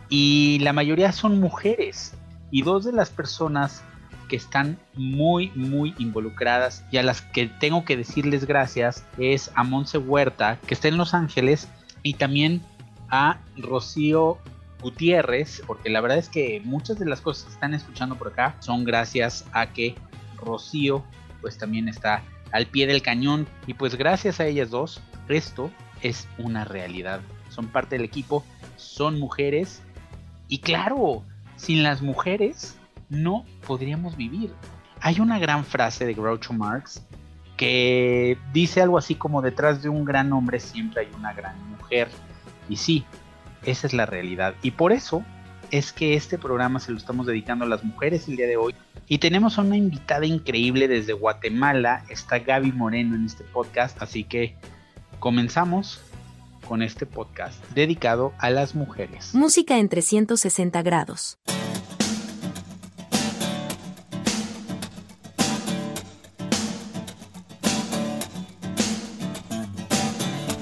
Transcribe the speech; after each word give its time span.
y 0.08 0.58
la 0.60 0.72
mayoría 0.72 1.12
son 1.12 1.40
mujeres 1.40 2.14
y 2.50 2.62
dos 2.62 2.84
de 2.84 2.92
las 2.92 3.10
personas 3.10 3.84
que 4.32 4.36
están 4.36 4.78
muy 4.94 5.50
muy 5.54 5.94
involucradas 5.98 6.86
y 6.90 6.96
a 6.96 7.02
las 7.02 7.20
que 7.20 7.48
tengo 7.48 7.84
que 7.84 7.98
decirles 7.98 8.46
gracias 8.46 9.04
es 9.18 9.50
a 9.54 9.62
Monse 9.62 9.98
Huerta 9.98 10.58
que 10.66 10.72
está 10.72 10.88
en 10.88 10.96
Los 10.96 11.12
Ángeles 11.12 11.68
y 12.02 12.14
también 12.14 12.62
a 13.10 13.42
Rocío 13.58 14.38
Gutiérrez, 14.80 15.62
porque 15.66 15.90
la 15.90 16.00
verdad 16.00 16.16
es 16.16 16.30
que 16.30 16.62
muchas 16.64 16.98
de 16.98 17.04
las 17.04 17.20
cosas 17.20 17.44
que 17.44 17.52
están 17.52 17.74
escuchando 17.74 18.14
por 18.14 18.28
acá 18.28 18.56
son 18.60 18.84
gracias 18.84 19.44
a 19.52 19.66
que 19.66 19.96
Rocío 20.38 21.04
pues 21.42 21.58
también 21.58 21.86
está 21.86 22.22
al 22.52 22.64
pie 22.64 22.86
del 22.86 23.02
cañón 23.02 23.46
y 23.66 23.74
pues 23.74 23.96
gracias 23.96 24.40
a 24.40 24.46
ellas 24.46 24.70
dos 24.70 25.02
esto 25.28 25.70
es 26.00 26.26
una 26.38 26.64
realidad. 26.64 27.20
Son 27.50 27.66
parte 27.66 27.96
del 27.96 28.06
equipo, 28.06 28.46
son 28.78 29.20
mujeres 29.20 29.82
y 30.48 30.60
claro, 30.60 31.22
sin 31.56 31.82
las 31.82 32.00
mujeres 32.00 32.78
no 33.12 33.44
podríamos 33.66 34.16
vivir. 34.16 34.52
Hay 35.00 35.20
una 35.20 35.38
gran 35.38 35.64
frase 35.64 36.06
de 36.06 36.14
Groucho 36.14 36.52
Marx 36.52 37.02
que 37.56 38.38
dice 38.52 38.80
algo 38.80 38.98
así 38.98 39.14
como 39.14 39.42
detrás 39.42 39.82
de 39.82 39.88
un 39.88 40.04
gran 40.04 40.32
hombre 40.32 40.58
siempre 40.58 41.02
hay 41.02 41.08
una 41.16 41.32
gran 41.32 41.56
mujer. 41.70 42.08
Y 42.68 42.76
sí, 42.76 43.04
esa 43.64 43.86
es 43.86 43.92
la 43.92 44.06
realidad. 44.06 44.54
Y 44.62 44.72
por 44.72 44.92
eso 44.92 45.22
es 45.70 45.92
que 45.92 46.14
este 46.14 46.38
programa 46.38 46.80
se 46.80 46.90
lo 46.90 46.98
estamos 46.98 47.26
dedicando 47.26 47.64
a 47.64 47.68
las 47.68 47.84
mujeres 47.84 48.28
el 48.28 48.36
día 48.36 48.46
de 48.46 48.56
hoy. 48.56 48.74
Y 49.08 49.18
tenemos 49.18 49.58
a 49.58 49.62
una 49.62 49.76
invitada 49.76 50.24
increíble 50.24 50.88
desde 50.88 51.12
Guatemala. 51.12 52.04
Está 52.08 52.38
Gaby 52.38 52.72
Moreno 52.72 53.14
en 53.14 53.26
este 53.26 53.44
podcast. 53.44 54.00
Así 54.00 54.24
que 54.24 54.56
comenzamos 55.18 56.00
con 56.66 56.82
este 56.82 57.04
podcast 57.04 57.62
dedicado 57.74 58.32
a 58.38 58.48
las 58.48 58.74
mujeres. 58.74 59.34
Música 59.34 59.78
en 59.78 59.90
360 59.90 60.80
grados. 60.82 61.38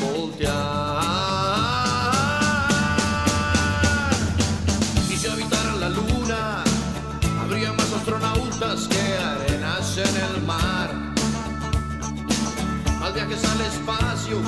voltear. 0.00 0.54
Y 5.10 5.16
si 5.16 5.26
habitaran 5.26 5.80
la 5.80 5.88
luna, 5.88 6.64
habría 7.42 7.72
más 7.72 7.92
astronautas 7.92 8.88
que 8.88 9.18
arenas 9.18 9.98
en 9.98 10.16
el 10.16 10.42
mar. 10.42 10.90
Más 13.00 13.14
viajes 13.14 13.44
al 13.44 13.60
espacio 13.60 14.42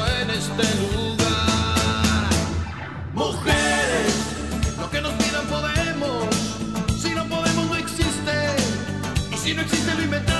en 0.00 0.30
este 0.30 0.62
lugar? 0.80 2.30
Mujeres, 3.12 4.14
lo 4.78 4.90
que 4.90 5.00
nos 5.02 5.12
pidan 5.14 5.46
podemos. 5.46 6.34
Si 6.98 7.14
no 7.14 7.26
podemos, 7.26 7.66
no 7.66 7.76
existe. 7.76 8.32
Y 9.32 9.36
si 9.36 9.54
no 9.54 9.60
existe, 9.60 9.94
lo 9.94 10.02
inventamos 10.02 10.31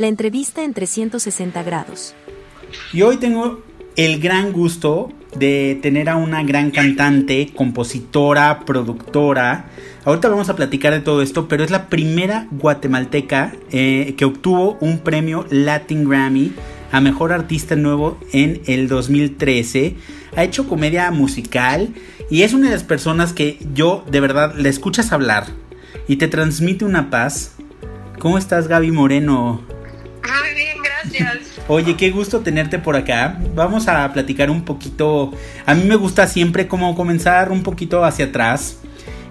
La 0.00 0.06
entrevista 0.06 0.64
en 0.64 0.72
360 0.72 1.62
grados. 1.62 2.14
Y 2.90 3.02
hoy 3.02 3.18
tengo 3.18 3.62
el 3.96 4.18
gran 4.18 4.50
gusto 4.50 5.12
de 5.36 5.78
tener 5.82 6.08
a 6.08 6.16
una 6.16 6.42
gran 6.42 6.70
cantante, 6.70 7.52
compositora, 7.54 8.60
productora. 8.64 9.66
Ahorita 10.06 10.30
vamos 10.30 10.48
a 10.48 10.56
platicar 10.56 10.94
de 10.94 11.00
todo 11.00 11.20
esto, 11.20 11.48
pero 11.48 11.64
es 11.64 11.70
la 11.70 11.90
primera 11.90 12.48
guatemalteca 12.50 13.52
eh, 13.72 14.14
que 14.16 14.24
obtuvo 14.24 14.78
un 14.80 15.00
premio 15.00 15.44
Latin 15.50 16.08
Grammy 16.08 16.54
a 16.92 17.02
Mejor 17.02 17.34
Artista 17.34 17.76
Nuevo 17.76 18.18
en 18.32 18.62
el 18.64 18.88
2013. 18.88 19.96
Ha 20.34 20.44
hecho 20.44 20.66
comedia 20.66 21.10
musical 21.10 21.90
y 22.30 22.40
es 22.40 22.54
una 22.54 22.68
de 22.68 22.72
las 22.72 22.84
personas 22.84 23.34
que 23.34 23.58
yo 23.74 24.02
de 24.10 24.20
verdad 24.20 24.54
le 24.54 24.70
escuchas 24.70 25.12
hablar 25.12 25.48
y 26.08 26.16
te 26.16 26.26
transmite 26.26 26.86
una 26.86 27.10
paz. 27.10 27.56
¿Cómo 28.18 28.38
estás 28.38 28.66
Gaby 28.66 28.92
Moreno? 28.92 29.60
Gracias. 31.02 31.38
Oye, 31.68 31.96
qué 31.96 32.10
gusto 32.10 32.40
tenerte 32.40 32.78
por 32.78 32.96
acá. 32.96 33.38
Vamos 33.54 33.88
a 33.88 34.12
platicar 34.12 34.50
un 34.50 34.64
poquito. 34.64 35.32
A 35.66 35.74
mí 35.74 35.84
me 35.84 35.96
gusta 35.96 36.26
siempre 36.26 36.68
como 36.68 36.94
comenzar 36.94 37.50
un 37.50 37.62
poquito 37.62 38.04
hacia 38.04 38.26
atrás. 38.26 38.78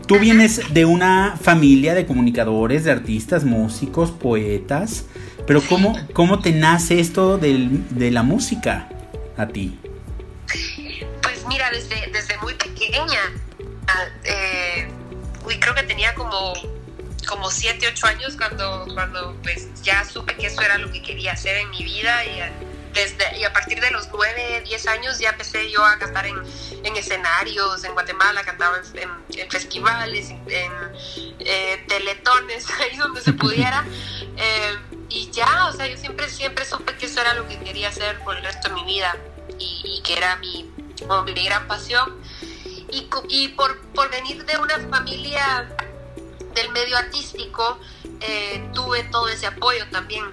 Tú 0.07 0.17
vienes 0.17 0.73
de 0.73 0.85
una 0.85 1.37
familia 1.39 1.93
de 1.93 2.05
comunicadores, 2.05 2.83
de 2.83 2.91
artistas, 2.91 3.43
músicos, 3.43 4.11
poetas. 4.11 5.05
Pero 5.45 5.61
¿cómo, 5.61 5.95
cómo 6.13 6.39
te 6.39 6.51
nace 6.51 6.99
esto 6.99 7.37
de 7.37 8.11
la 8.11 8.23
música 8.23 8.89
a 9.37 9.47
ti? 9.47 9.77
Pues 11.21 11.45
mira, 11.47 11.69
desde, 11.71 12.11
desde 12.11 12.37
muy 12.37 12.53
pequeña. 12.55 13.19
Ah, 13.87 14.05
eh, 14.23 14.87
creo 15.59 15.75
que 15.75 15.83
tenía 15.83 16.13
como 16.15 16.53
como 17.29 17.51
7, 17.51 17.87
8 17.93 18.07
años 18.07 18.35
cuando, 18.35 18.87
cuando 18.93 19.37
pues 19.43 19.67
ya 19.83 20.03
supe 20.03 20.35
que 20.35 20.47
eso 20.47 20.61
era 20.61 20.79
lo 20.79 20.91
que 20.91 21.01
quería 21.01 21.33
hacer 21.33 21.57
en 21.57 21.69
mi 21.69 21.83
vida 21.83 22.25
y, 22.25 22.39
desde, 22.93 23.37
y 23.37 23.43
a 23.43 23.53
partir 23.53 23.79
de 23.79 23.91
los 23.91 24.09
9, 24.11 24.63
10 24.65 24.87
años 24.87 25.19
ya 25.19 25.29
empecé 25.29 25.69
yo 25.69 25.85
a 25.85 25.99
cantar 25.99 26.25
en, 26.25 26.41
en 26.83 26.97
escenarios, 26.97 27.83
en 27.83 27.93
Guatemala 27.93 28.43
cantaba 28.43 28.77
en, 28.95 29.51
festivales, 29.51 30.31
en, 30.31 30.71
eh, 31.39 31.85
teletones, 31.87 32.65
ahí 32.79 32.97
donde 32.97 33.21
se 33.21 33.33
pudiera. 33.33 33.85
Eh, 34.41 34.77
y 35.09 35.29
ya, 35.31 35.65
o 35.65 35.73
sea, 35.73 35.85
yo 35.87 35.97
siempre, 35.97 36.29
siempre 36.29 36.63
supe 36.63 36.95
que 36.95 37.07
eso 37.07 37.19
era 37.19 37.33
lo 37.33 37.45
que 37.45 37.59
quería 37.59 37.89
hacer 37.89 38.17
por 38.19 38.37
el 38.37 38.43
resto 38.45 38.69
de 38.69 38.75
mi 38.75 38.85
vida 38.85 39.17
y, 39.57 40.01
que 40.01 40.13
era 40.13 40.37
mi, 40.37 40.71
mi 41.25 41.43
gran 41.43 41.67
pasión. 41.67 42.21
Y, 42.89 43.09
y 43.27 43.49
por, 43.49 43.77
por 43.91 44.09
venir 44.09 44.45
de 44.45 44.57
una 44.57 44.79
familia 44.87 45.67
del 46.61 46.71
medio 46.71 46.97
artístico, 46.97 47.79
eh, 48.21 48.69
tuve 48.73 49.03
todo 49.05 49.29
ese 49.29 49.47
apoyo 49.47 49.85
también 49.91 50.23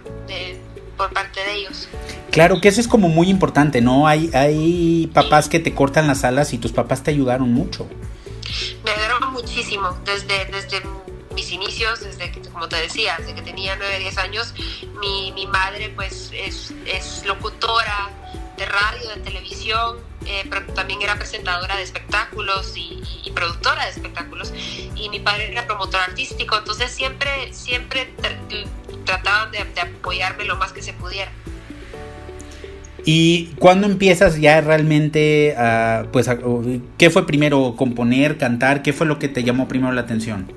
por 0.96 1.12
parte 1.12 1.40
de 1.40 1.54
ellos. 1.54 1.88
Claro 2.30 2.60
que 2.60 2.68
eso 2.68 2.80
es 2.80 2.88
como 2.88 3.08
muy 3.08 3.28
importante, 3.28 3.80
¿no? 3.80 4.06
Hay, 4.06 4.30
hay 4.34 5.10
papás 5.12 5.48
que 5.48 5.60
te 5.60 5.74
cortan 5.74 6.06
las 6.06 6.24
alas 6.24 6.52
y 6.52 6.58
tus 6.58 6.72
papás 6.72 7.02
te 7.02 7.10
ayudaron 7.10 7.52
mucho. 7.52 7.88
Me 8.84 8.90
ayudaron 8.90 9.32
muchísimo, 9.32 9.96
desde, 10.04 10.46
desde 10.46 10.82
mis 11.34 11.50
inicios, 11.52 12.00
desde 12.00 12.32
que, 12.32 12.40
como 12.40 12.68
te 12.68 12.76
decía, 12.76 13.16
desde 13.18 13.34
que 13.34 13.42
tenía 13.42 13.76
9, 13.76 13.98
10 13.98 14.18
años, 14.18 14.54
mi, 15.00 15.32
mi 15.32 15.46
madre 15.46 15.92
pues 15.94 16.30
es, 16.32 16.72
es 16.86 17.24
locutora 17.26 18.10
de 18.56 18.66
radio, 18.66 19.08
de 19.10 19.20
televisión, 19.22 19.96
eh, 20.26 20.44
pero 20.48 20.66
también 20.72 21.02
era 21.02 21.16
presentadora 21.16 21.76
de 21.76 21.82
espectáculos 21.82 22.74
y, 22.76 23.02
productora 23.34 23.84
de 23.84 23.90
espectáculos. 23.90 24.52
Y 24.94 25.10
mi 25.10 25.20
padre 25.20 25.52
era 25.52 25.66
promotor 25.66 26.00
artístico, 26.00 26.56
entonces 26.56 26.90
siempre, 26.90 27.52
siempre 27.52 28.08
trataban 29.04 29.50
de, 29.52 29.58
apoyarme 29.80 30.46
lo 30.46 30.56
más 30.56 30.72
que 30.72 30.82
se 30.82 30.94
pudiera. 30.94 31.30
¿Y 33.04 33.54
cuándo 33.58 33.86
empiezas 33.86 34.40
ya 34.40 34.60
realmente 34.62 35.54
a, 35.56 36.06
pues, 36.12 36.30
qué 36.96 37.10
fue 37.10 37.26
primero, 37.26 37.74
componer, 37.76 38.38
cantar? 38.38 38.82
¿Qué 38.82 38.92
fue 38.92 39.06
lo 39.06 39.18
que 39.18 39.28
te 39.28 39.44
llamó 39.44 39.68
primero 39.68 39.92
la 39.92 40.00
atención? 40.00 40.50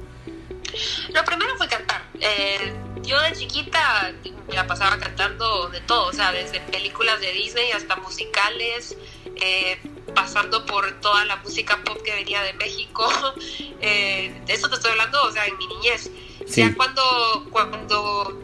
La 4.60 4.68
pasaba 4.68 4.98
cantando 5.00 5.70
de 5.70 5.80
todo, 5.80 6.08
o 6.08 6.12
sea, 6.12 6.34
desde 6.34 6.60
películas 6.60 7.22
de 7.22 7.32
Disney 7.32 7.72
hasta 7.72 7.96
musicales, 7.96 8.98
eh, 9.38 9.80
pasando 10.14 10.66
por 10.66 11.00
toda 11.00 11.24
la 11.24 11.38
música 11.38 11.80
pop 11.86 11.98
que 12.04 12.14
venía 12.14 12.42
de 12.44 12.54
México. 12.54 13.08
Eh, 13.82 14.42
de 14.46 14.54
eso 14.54 14.68
te 14.68 14.76
estoy 14.76 14.92
hablando, 14.92 15.24
o 15.24 15.32
sea, 15.32 15.46
en 15.46 15.58
mi 15.58 15.66
niñez. 15.66 16.12
Ya 16.48 16.76
cuando, 16.76 17.48
cuando 17.50 18.38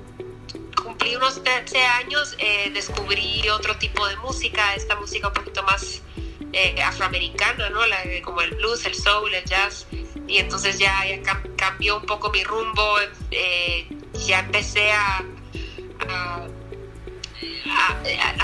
cumplí 0.81 1.17
unos 1.17 1.43
13 1.43 1.83
años, 1.83 2.35
eh, 2.37 2.71
descubrí 2.73 3.49
otro 3.49 3.75
tipo 3.77 4.07
de 4.07 4.15
música, 4.15 4.73
esta 4.75 4.95
música 4.95 5.27
un 5.27 5.33
poquito 5.33 5.61
más 5.63 6.01
afroamericana, 6.81 7.69
¿no? 7.69 7.85
La, 7.85 7.97
como 8.23 8.39
el 8.39 8.55
blues, 8.55 8.85
el 8.85 8.95
soul, 8.95 9.33
el 9.33 9.43
jazz. 9.43 9.87
Y 10.25 10.37
entonces 10.37 10.79
ya, 10.79 11.03
cambió 11.57 11.97
un 11.97 12.05
poco 12.05 12.31
mi 12.31 12.41
rumbo, 12.45 12.95
ya 14.25 14.39
empecé 14.39 14.93
a 14.93 15.21
a, 15.99 16.47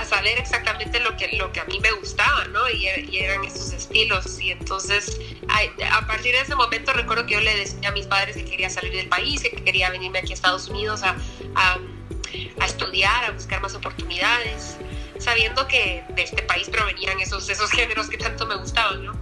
saber 0.05 0.37
exactamente 0.39 0.99
lo 0.99 1.15
que, 1.15 1.29
lo 1.37 1.51
que 1.53 1.61
a 1.61 1.65
mí 1.65 1.79
me 1.79 1.91
gustaba, 1.93 2.45
¿no? 2.49 2.69
Y, 2.69 2.87
eran 3.17 3.43
esos 3.45 3.71
estilos. 3.71 4.39
Y 4.41 4.51
entonces, 4.51 5.19
a, 5.47 6.07
partir 6.07 6.33
de 6.33 6.41
ese 6.41 6.55
momento, 6.55 6.91
recuerdo 6.93 7.25
que 7.25 7.35
yo 7.35 7.41
le 7.41 7.55
decía 7.55 7.89
a 7.89 7.91
mis 7.91 8.07
padres 8.07 8.35
que 8.35 8.45
quería 8.45 8.69
salir 8.69 8.93
del 8.93 9.07
país, 9.07 9.41
que 9.41 9.51
quería 9.51 9.89
venirme 9.89 10.19
aquí 10.19 10.31
a 10.31 10.35
Estados 10.35 10.67
Unidos 10.67 11.03
a, 11.03 11.15
a 11.55 12.65
estudiar, 12.65 13.25
a 13.25 13.31
buscar 13.31 13.61
más 13.61 13.73
oportunidades, 13.73 14.77
sabiendo 15.17 15.67
que 15.67 16.03
de 16.15 16.23
este 16.23 16.41
país 16.43 16.69
provenían 16.69 17.19
esos, 17.19 17.49
esos 17.49 17.71
géneros 17.71 18.09
que 18.09 18.17
tanto 18.17 18.45
me 18.45 18.55
gustaban, 18.55 19.05
¿no? 19.05 19.13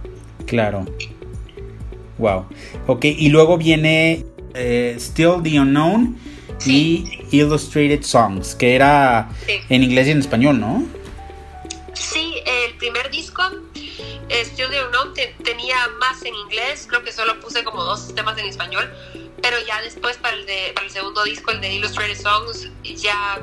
Claro. 0.46 0.86
Wow. 2.18 2.46
Ok, 2.86 3.04
y 3.04 3.28
luego 3.28 3.56
viene 3.56 4.24
eh, 4.54 4.96
Still 4.98 5.42
the 5.42 5.60
Unknown 5.60 6.18
y 6.66 7.20
Illustrated 7.30 8.02
Songs, 8.02 8.54
que 8.54 8.74
era 8.74 9.28
en 9.46 9.82
inglés 9.82 10.08
y 10.08 10.10
en 10.10 10.18
español, 10.20 10.60
¿no? 10.60 10.86
Sí, 11.94 12.34
el 12.46 12.74
primer 12.76 13.10
disco, 13.10 13.42
Studio 14.30 14.86
Unknown, 14.86 15.14
tenía 15.44 15.88
más 15.98 16.22
en 16.24 16.34
inglés, 16.34 16.86
creo 16.88 17.02
que 17.02 17.12
solo 17.12 17.38
puse 17.40 17.64
como 17.64 17.82
dos 17.84 18.14
temas 18.14 18.38
en 18.38 18.46
español, 18.46 18.90
pero 19.42 19.58
ya 19.66 19.80
después 19.82 20.16
para 20.18 20.36
el, 20.36 20.46
de, 20.46 20.72
para 20.74 20.86
el 20.86 20.92
segundo 20.92 21.24
disco, 21.24 21.50
el 21.50 21.60
de 21.60 21.74
Illustrated 21.74 22.20
Songs, 22.20 22.68
ya, 22.84 23.40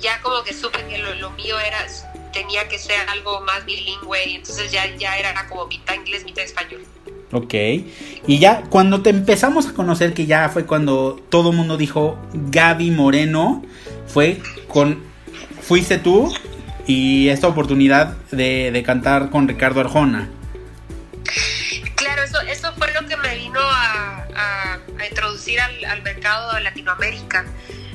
ya 0.00 0.20
como 0.20 0.42
que 0.42 0.52
supe 0.52 0.84
que 0.86 0.98
lo, 0.98 1.30
mío 1.30 1.58
era 1.58 1.86
tenía 2.32 2.68
que 2.68 2.78
ser 2.78 3.08
algo 3.08 3.40
más 3.40 3.64
bilingüe, 3.64 4.36
entonces 4.36 4.70
ya, 4.70 4.94
ya 4.96 5.18
era 5.18 5.48
como 5.48 5.66
mitad 5.66 5.94
inglés, 5.94 6.24
mitad 6.24 6.44
español. 6.44 6.86
Ok. 7.32 7.54
Y 8.26 8.38
ya 8.40 8.62
cuando 8.62 9.02
te 9.02 9.10
empezamos 9.10 9.68
a 9.68 9.72
conocer, 9.72 10.14
que 10.14 10.26
ya 10.26 10.48
fue 10.48 10.66
cuando 10.66 11.20
todo 11.28 11.50
el 11.50 11.56
mundo 11.56 11.76
dijo 11.76 12.18
Gaby 12.32 12.90
Moreno, 12.90 13.62
fue 14.06 14.40
con. 14.68 15.08
Fuiste 15.62 15.98
tú 15.98 16.32
y 16.86 17.28
esta 17.28 17.46
oportunidad 17.46 18.16
de, 18.32 18.82
cantar 18.84 19.30
con 19.30 19.46
Ricardo 19.46 19.80
Arjona. 19.80 20.28
Claro, 21.94 22.22
eso, 22.24 22.40
eso 22.40 22.72
fue 22.76 22.92
lo 22.92 23.06
que 23.06 23.16
me 23.16 23.36
vino 23.36 23.60
a, 23.60 24.26
introducir 25.08 25.60
al, 25.60 26.02
mercado 26.02 26.54
de 26.54 26.62
Latinoamérica. 26.62 27.46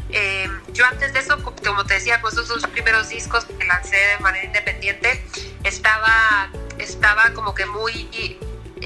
Eh, 0.09 0.47
yo 0.73 0.85
antes 0.85 1.11
de 1.11 1.19
eso, 1.19 1.37
como 1.43 1.85
te 1.85 1.95
decía, 1.95 2.21
con 2.21 2.31
esos 2.31 2.47
dos 2.47 2.65
primeros 2.67 3.09
discos 3.09 3.45
que 3.45 3.65
lancé 3.65 3.97
de 3.97 4.19
manera 4.19 4.45
independiente, 4.45 5.21
estaba, 5.63 6.49
estaba 6.79 7.31
como 7.33 7.53
que 7.53 7.65
muy 7.65 8.07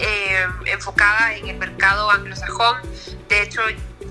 eh, 0.01 0.47
enfocada 0.65 1.35
en 1.35 1.47
el 1.47 1.57
mercado 1.57 2.09
anglosajón. 2.09 2.81
De 3.27 3.43
hecho, 3.43 3.61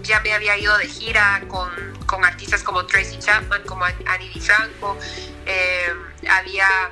ya 0.02 0.20
me 0.20 0.32
había 0.32 0.56
ido 0.58 0.76
de 0.76 0.86
gira 0.86 1.42
con, 1.48 1.70
con 2.06 2.24
artistas 2.24 2.62
como 2.62 2.84
Tracy 2.86 3.18
Chapman, 3.18 3.62
como 3.64 3.84
Annie 3.84 4.28
DiFranco. 4.34 4.98
Eh, 5.46 5.92
había 6.28 6.90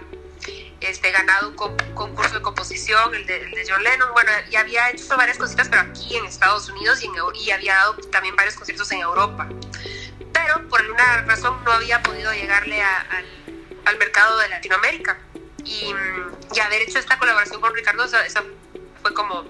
este, 0.80 1.10
ganado 1.10 1.50
un 1.50 1.56
concurso 1.94 2.34
de 2.36 2.42
composición, 2.42 3.14
el 3.14 3.26
de, 3.26 3.64
John 3.68 3.82
Lennon. 3.82 4.12
Bueno, 4.12 4.30
y 4.50 4.56
había 4.56 4.90
hecho 4.90 5.14
varias 5.16 5.36
cositas, 5.36 5.68
pero 5.68 5.82
aquí 5.82 6.16
en 6.16 6.24
Estados 6.24 6.68
Unidos 6.70 7.02
y, 7.02 7.06
en, 7.06 7.12
y 7.34 7.50
había 7.50 7.74
dado 7.74 7.96
también 8.10 8.34
varios 8.34 8.54
conciertos 8.54 8.90
en 8.92 9.00
Europa. 9.00 9.46
Pero 10.32 10.68
por 10.68 10.80
alguna 10.80 11.22
razón 11.22 11.62
no 11.64 11.72
había 11.72 12.02
podido 12.02 12.32
llegarle 12.32 12.82
al, 12.82 13.26
al 13.84 13.98
mercado 13.98 14.38
de 14.38 14.48
Latinoamérica. 14.48 15.18
Y, 15.64 15.92
y, 16.54 16.60
haber 16.60 16.82
hecho 16.82 16.98
esta 16.98 17.18
colaboración 17.18 17.60
con 17.60 17.74
Ricardo, 17.74 18.04
esa, 18.04 18.44
fue 19.06 19.14
como 19.14 19.44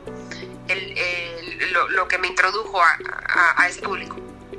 lo, 1.91 2.09
que 2.09 2.19
me 2.19 2.29
introdujo 2.29 2.79
a, 2.83 3.67
ese 3.67 3.81
público. 3.81 4.17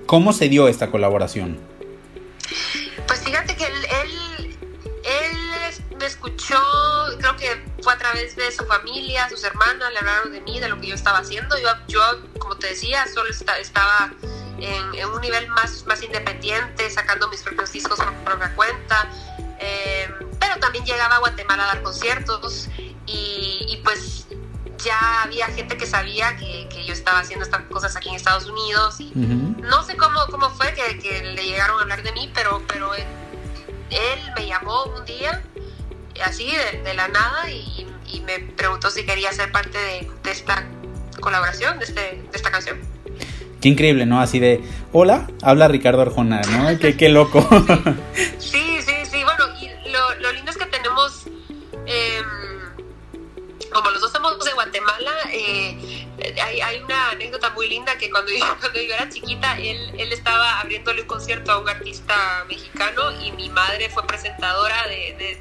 ¿Cómo 0.08 0.34
se 0.34 0.50
dio 0.50 0.68
esta 0.68 0.89
colaboración? 0.89 1.60
Pues 3.06 3.20
fíjate 3.20 3.56
que 3.56 3.66
él, 3.66 3.74
él, 5.04 5.38
me 6.00 6.06
escuchó, 6.06 6.60
creo 7.20 7.36
que 7.38 7.63
fue 7.84 7.94
a 7.94 7.98
través 7.98 8.36
de 8.36 8.51
su 8.51 8.66
familia, 8.66 9.30
sus 9.30 9.44
hermanas, 9.44 9.92
le 9.92 10.00
hablaron 10.00 10.32
de 10.32 10.42
mí, 10.42 10.60
de 10.60 10.68
lo 10.68 10.80
que 10.80 10.88
yo 10.88 10.96
estaba 10.96 11.20
haciendo. 11.20 11.56
Yo, 11.60 11.70
yo 11.88 12.01
como 12.39 12.58
te 12.58 12.68
decía, 12.68 13.06
solo 13.13 13.30
estaba 13.30 14.12
en, 14.60 15.06
un 15.06 15.22
nivel 15.22 15.48
más, 15.50 15.86
más 15.86 16.01
independiente, 16.01 16.89
sacando 16.89 17.27
mis 17.30 17.44
propios 17.44 17.72
discos 17.72 18.00
por 18.00 18.13
propia 18.24 18.56
cuenta. 18.56 19.10
Eh, 19.60 20.10
pero 20.39 20.58
también 20.60 20.86
llegaba 20.86 21.18
a 21.18 21.20
Guatemala 21.20 21.63
a 21.63 21.68
dar 21.68 21.84
conciertos 21.84 22.70
y, 23.08 23.80
pues 23.84 24.16
ya 24.88 25.24
había 25.24 25.48
gente 25.48 25.77
que 25.77 25.86
sabía 25.86 26.36
que, 26.38 26.67
yo 26.86 26.94
estaba 26.94 27.20
haciendo 27.20 27.44
estas 27.44 27.63
cosas 27.63 27.98
aquí 27.98 28.08
en 28.08 28.15
Estados 28.15 28.46
Unidos 28.46 29.01
y 29.01 29.12
no 29.13 29.84
sé 29.84 29.98
cómo, 29.98 30.20
cómo 30.32 30.50
fue 30.51 30.74
que, 30.74 31.00
que, 31.00 31.22
le 31.22 31.44
llegaron 31.44 31.77
a 31.79 31.82
hablar 31.82 32.01
de 32.01 32.13
mí, 32.13 32.32
pero, 32.34 32.63
pero 32.65 32.94
él, 32.94 33.06
me 34.38 34.48
llamó 34.48 34.86
un 34.86 35.03
día 35.03 35.41
así 36.24 36.50
de, 36.84 36.94
la 36.94 37.10
nada 37.10 37.50
y, 37.51 37.86
me 38.25 38.39
preguntó 38.39 38.89
si 38.89 39.06
quería 39.06 39.32
ser 39.32 39.51
parte 39.51 39.77
de, 39.77 40.32
esta 40.32 40.65
colaboración, 41.20 41.79
de, 41.79 41.86
este, 41.86 42.01
de 42.01 42.29
esta 42.34 42.51
canción. 42.51 42.77
Qué 43.62 43.70
increíble, 43.70 44.06
¿no? 44.06 44.22
Así 44.22 44.39
de, 44.39 44.62
hola, 44.94 45.27
habla 45.41 45.67
Ricardo 45.67 46.01
Arjona, 46.01 46.41
¿no? 46.41 46.77
qué, 46.79 46.96
qué 46.96 47.10
loco. 47.10 47.48
Sí. 48.39 48.66
Guatemala, 54.88 55.12
eh, 55.34 56.06
hay, 56.41 56.79
una 56.82 57.12
anécdota 57.12 57.50
muy 57.51 57.67
linda 57.67 57.98
que 57.98 58.10
cuando 58.10 58.32
yo, 58.32 58.46
cuando 58.60 58.82
yo 58.82 58.94
era 58.94 59.10
chiquita, 59.10 59.58
él, 59.60 59.91
él 59.98 60.13
estaba 60.13 60.62
abriéndole 60.62 61.01
un 61.01 61.08
concierto 61.08 61.51
a 61.51 61.60
un 61.60 61.70
artista 61.70 62.46
mexicano 62.48 63.22
y 63.22 63.32
mi 63.34 63.50
madre 63.50 63.89
fue 63.89 64.06
presentadora 64.08 64.88
de, 64.88 65.38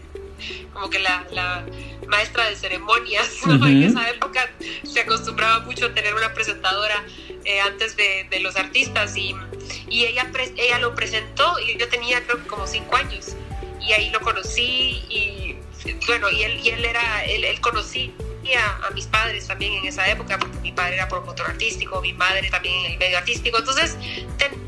como 0.72 0.90
que 0.90 0.98
la, 0.98 1.64
maestra 2.08 2.48
de 2.48 2.56
ceremonias. 2.56 3.40
En 3.46 3.82
esa 3.82 4.08
época 4.10 4.50
se 4.84 5.00
acostumbraba 5.00 5.60
mucho 5.60 5.86
a 5.86 5.94
tener 5.94 6.14
una 6.14 6.32
presentadora 6.34 7.04
eh, 7.44 7.60
antes 7.60 7.96
de, 7.96 8.28
los 8.40 8.56
artistas 8.56 9.16
y, 9.16 9.34
y, 9.88 10.04
ella, 10.04 10.30
ella 10.56 10.78
lo 10.78 10.94
presentó 10.94 11.58
y 11.58 11.78
yo 11.78 11.88
tenía 11.88 12.22
creo 12.24 12.42
que 12.42 12.48
como 12.48 12.66
cinco 12.66 12.96
años 12.96 13.34
y 13.80 13.92
ahí 13.92 14.10
lo 14.10 14.20
conocí 14.20 15.02
y 15.08 15.56
bueno, 16.06 16.30
y 16.30 16.42
él, 16.42 16.60
y 16.62 16.68
él 16.70 16.84
era, 16.84 17.24
él, 17.24 17.44
él 17.44 17.60
conocía 17.60 18.10
a, 18.54 18.90
mis 18.94 19.06
padres 19.06 19.46
también 19.46 19.74
en 19.74 19.86
esa 19.86 20.08
época, 20.08 20.38
porque 20.38 20.58
mi 20.60 20.72
padre 20.72 20.94
era 20.94 21.08
promotor 21.08 21.46
artístico, 21.46 22.00
mi 22.00 22.12
madre 22.12 22.48
también 22.50 22.74
en 22.84 22.92
el 22.92 22.98
medio 22.98 23.18
artístico, 23.18 23.58
entonces 23.58 23.96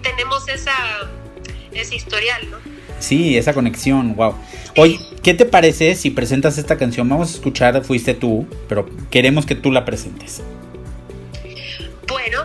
tenemos 0.02 0.48
esa, 0.48 0.74
ese 1.72 1.96
historial, 1.96 2.50
¿no? 2.50 2.58
Sí, 2.98 3.38
esa 3.38 3.54
conexión, 3.54 4.16
wow. 4.16 4.34
Oye, 4.76 4.98
¿qué 5.22 5.34
te 5.34 5.44
parece 5.44 5.94
si 5.94 6.10
presentas 6.10 6.58
esta 6.58 6.76
canción? 6.76 7.08
Vamos 7.08 7.30
a 7.30 7.34
escuchar 7.34 7.84
Fuiste 7.84 8.14
tú, 8.14 8.46
pero 8.68 8.88
queremos 9.10 9.46
que 9.46 9.54
tú 9.54 9.70
la 9.70 9.84
presentes. 9.84 10.42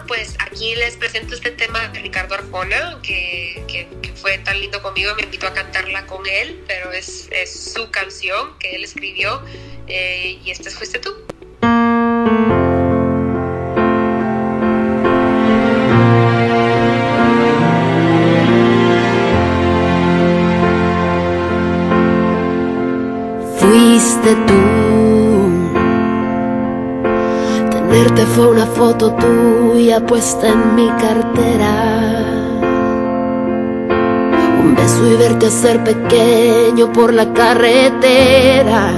Pues 0.07 0.36
aquí 0.39 0.75
les 0.75 0.98
presento 0.98 1.33
este 1.36 1.51
tema 1.51 1.88
de 1.89 2.00
Ricardo 2.00 2.36
Arjona, 2.36 3.00
que, 3.01 3.88
fue 4.15 4.38
tan 4.39 4.60
lindo 4.60 4.81
conmigo, 4.81 5.13
me 5.15 5.24
invitó 5.24 5.48
a 5.48 5.53
cantarla 5.53 6.05
con 6.05 6.25
él, 6.27 6.63
pero 6.67 6.91
es, 6.91 7.29
su 7.45 7.89
canción 7.91 8.57
que 8.60 8.75
él 8.75 8.83
escribió 8.83 9.41
eh, 9.88 10.39
y 10.43 10.51
este 10.51 10.69
fuiste 10.69 11.00
tú. 11.00 11.13
Fuiste 23.60 24.36
tú 24.48 24.73
fue 28.36 28.48
una 28.48 28.66
foto 28.66 29.13
tuya 29.13 30.04
puesta 30.06 30.48
en 30.48 30.75
mi 30.75 30.88
cartera. 30.90 31.74
Un 34.63 34.75
beso 34.75 35.08
y 35.08 35.16
verte 35.18 35.52
ser 35.52 35.84
pequeño 35.84 36.92
por 36.92 37.13
la 37.13 37.32
carretera. 37.32 38.92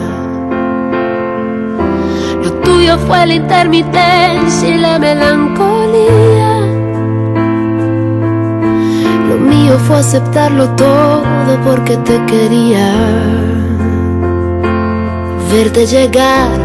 Lo 2.43 2.51
tuyo 2.63 2.97
fue 2.99 3.25
la 3.25 3.33
intermitencia 3.33 4.69
y 4.69 4.77
la 4.77 4.99
melancolía. 4.99 6.59
Lo 9.29 9.37
mío 9.37 9.77
fue 9.85 9.97
aceptarlo 9.97 10.69
todo 10.75 11.59
porque 11.65 11.97
te 11.97 12.25
quería. 12.25 12.93
Verte 15.51 15.85
llegar 15.85 16.64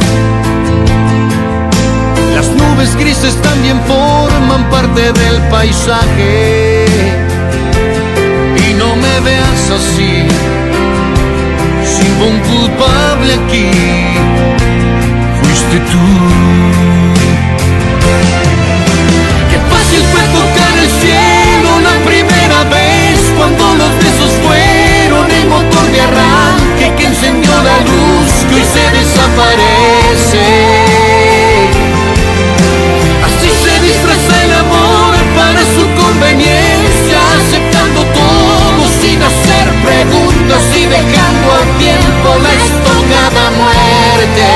nubes 2.61 2.95
grises 2.95 3.35
también 3.41 3.79
forman 3.87 4.69
parte 4.69 5.11
del 5.13 5.37
paisaje. 5.49 6.85
Y 8.67 8.73
no 8.73 8.95
me 8.95 9.19
veas 9.21 9.63
así, 9.77 10.13
sin 11.93 12.13
un 12.29 12.39
culpable 12.51 13.33
aquí, 13.33 13.71
fuiste 15.41 15.77
tú. 15.91 16.07
Qué 19.49 19.59
fácil 19.71 20.03
fue 20.11 20.23
tocar 20.39 20.73
el 20.83 20.89
cielo 21.01 21.69
la 21.89 21.95
primera 22.09 22.59
vez 22.75 23.19
cuando 23.37 23.63
los 23.75 23.91
besos 24.03 24.31
fueron 24.45 25.25
el 25.31 25.45
motor 25.47 25.85
de 25.91 26.01
arranque 26.01 26.95
que 26.97 27.05
encendió 27.05 27.51
la 27.51 27.77
luz 27.89 28.31
que 28.49 28.61
se 28.73 28.83
desaparece. 28.97 30.80
Y 40.81 40.85
dejando 40.85 41.47
al 41.59 41.67
tiempo 41.77 42.27
la 42.41 42.51
estocada 42.63 43.43
muerte. 43.61 44.47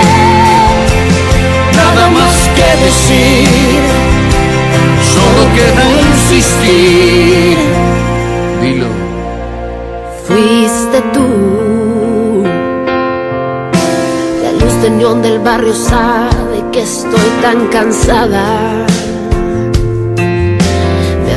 Nada 1.75 2.09
más 2.09 2.35
que 2.55 2.69
decir, 2.85 3.81
solo 5.13 5.41
queda 5.57 5.83
insistir. 6.07 7.57
Dilo. 8.61 8.91
Fuiste 10.27 10.99
tú. 11.13 12.43
La 14.43 14.51
luz 14.59 14.75
de 14.81 14.89
del 15.29 15.39
barrio 15.39 15.73
sabe 15.73 16.57
que 16.71 16.81
estoy 16.81 17.29
tan 17.41 17.67
cansada 17.67 18.85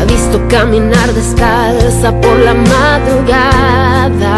visto 0.09 0.41
caminar 0.49 1.13
descalza 1.13 2.13
por 2.21 2.39
la 2.39 2.55
madrugada. 2.55 4.37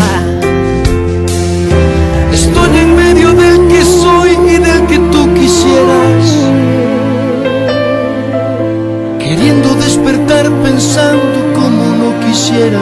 Queriendo 9.18 9.74
despertar 9.74 10.50
pensando 10.62 11.38
como 11.54 11.82
no 12.00 12.26
quisiera. 12.26 12.80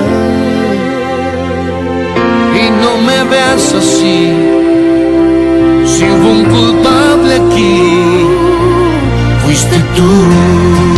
Y 2.60 2.70
no 2.82 2.92
me 3.06 3.24
veas 3.30 3.74
así. 3.74 4.32
Si 5.86 6.04
hubo 6.04 6.30
un 6.30 6.44
culpable 6.44 7.34
aquí, 7.36 8.26
fuiste 9.44 9.76
tú. 9.96 10.97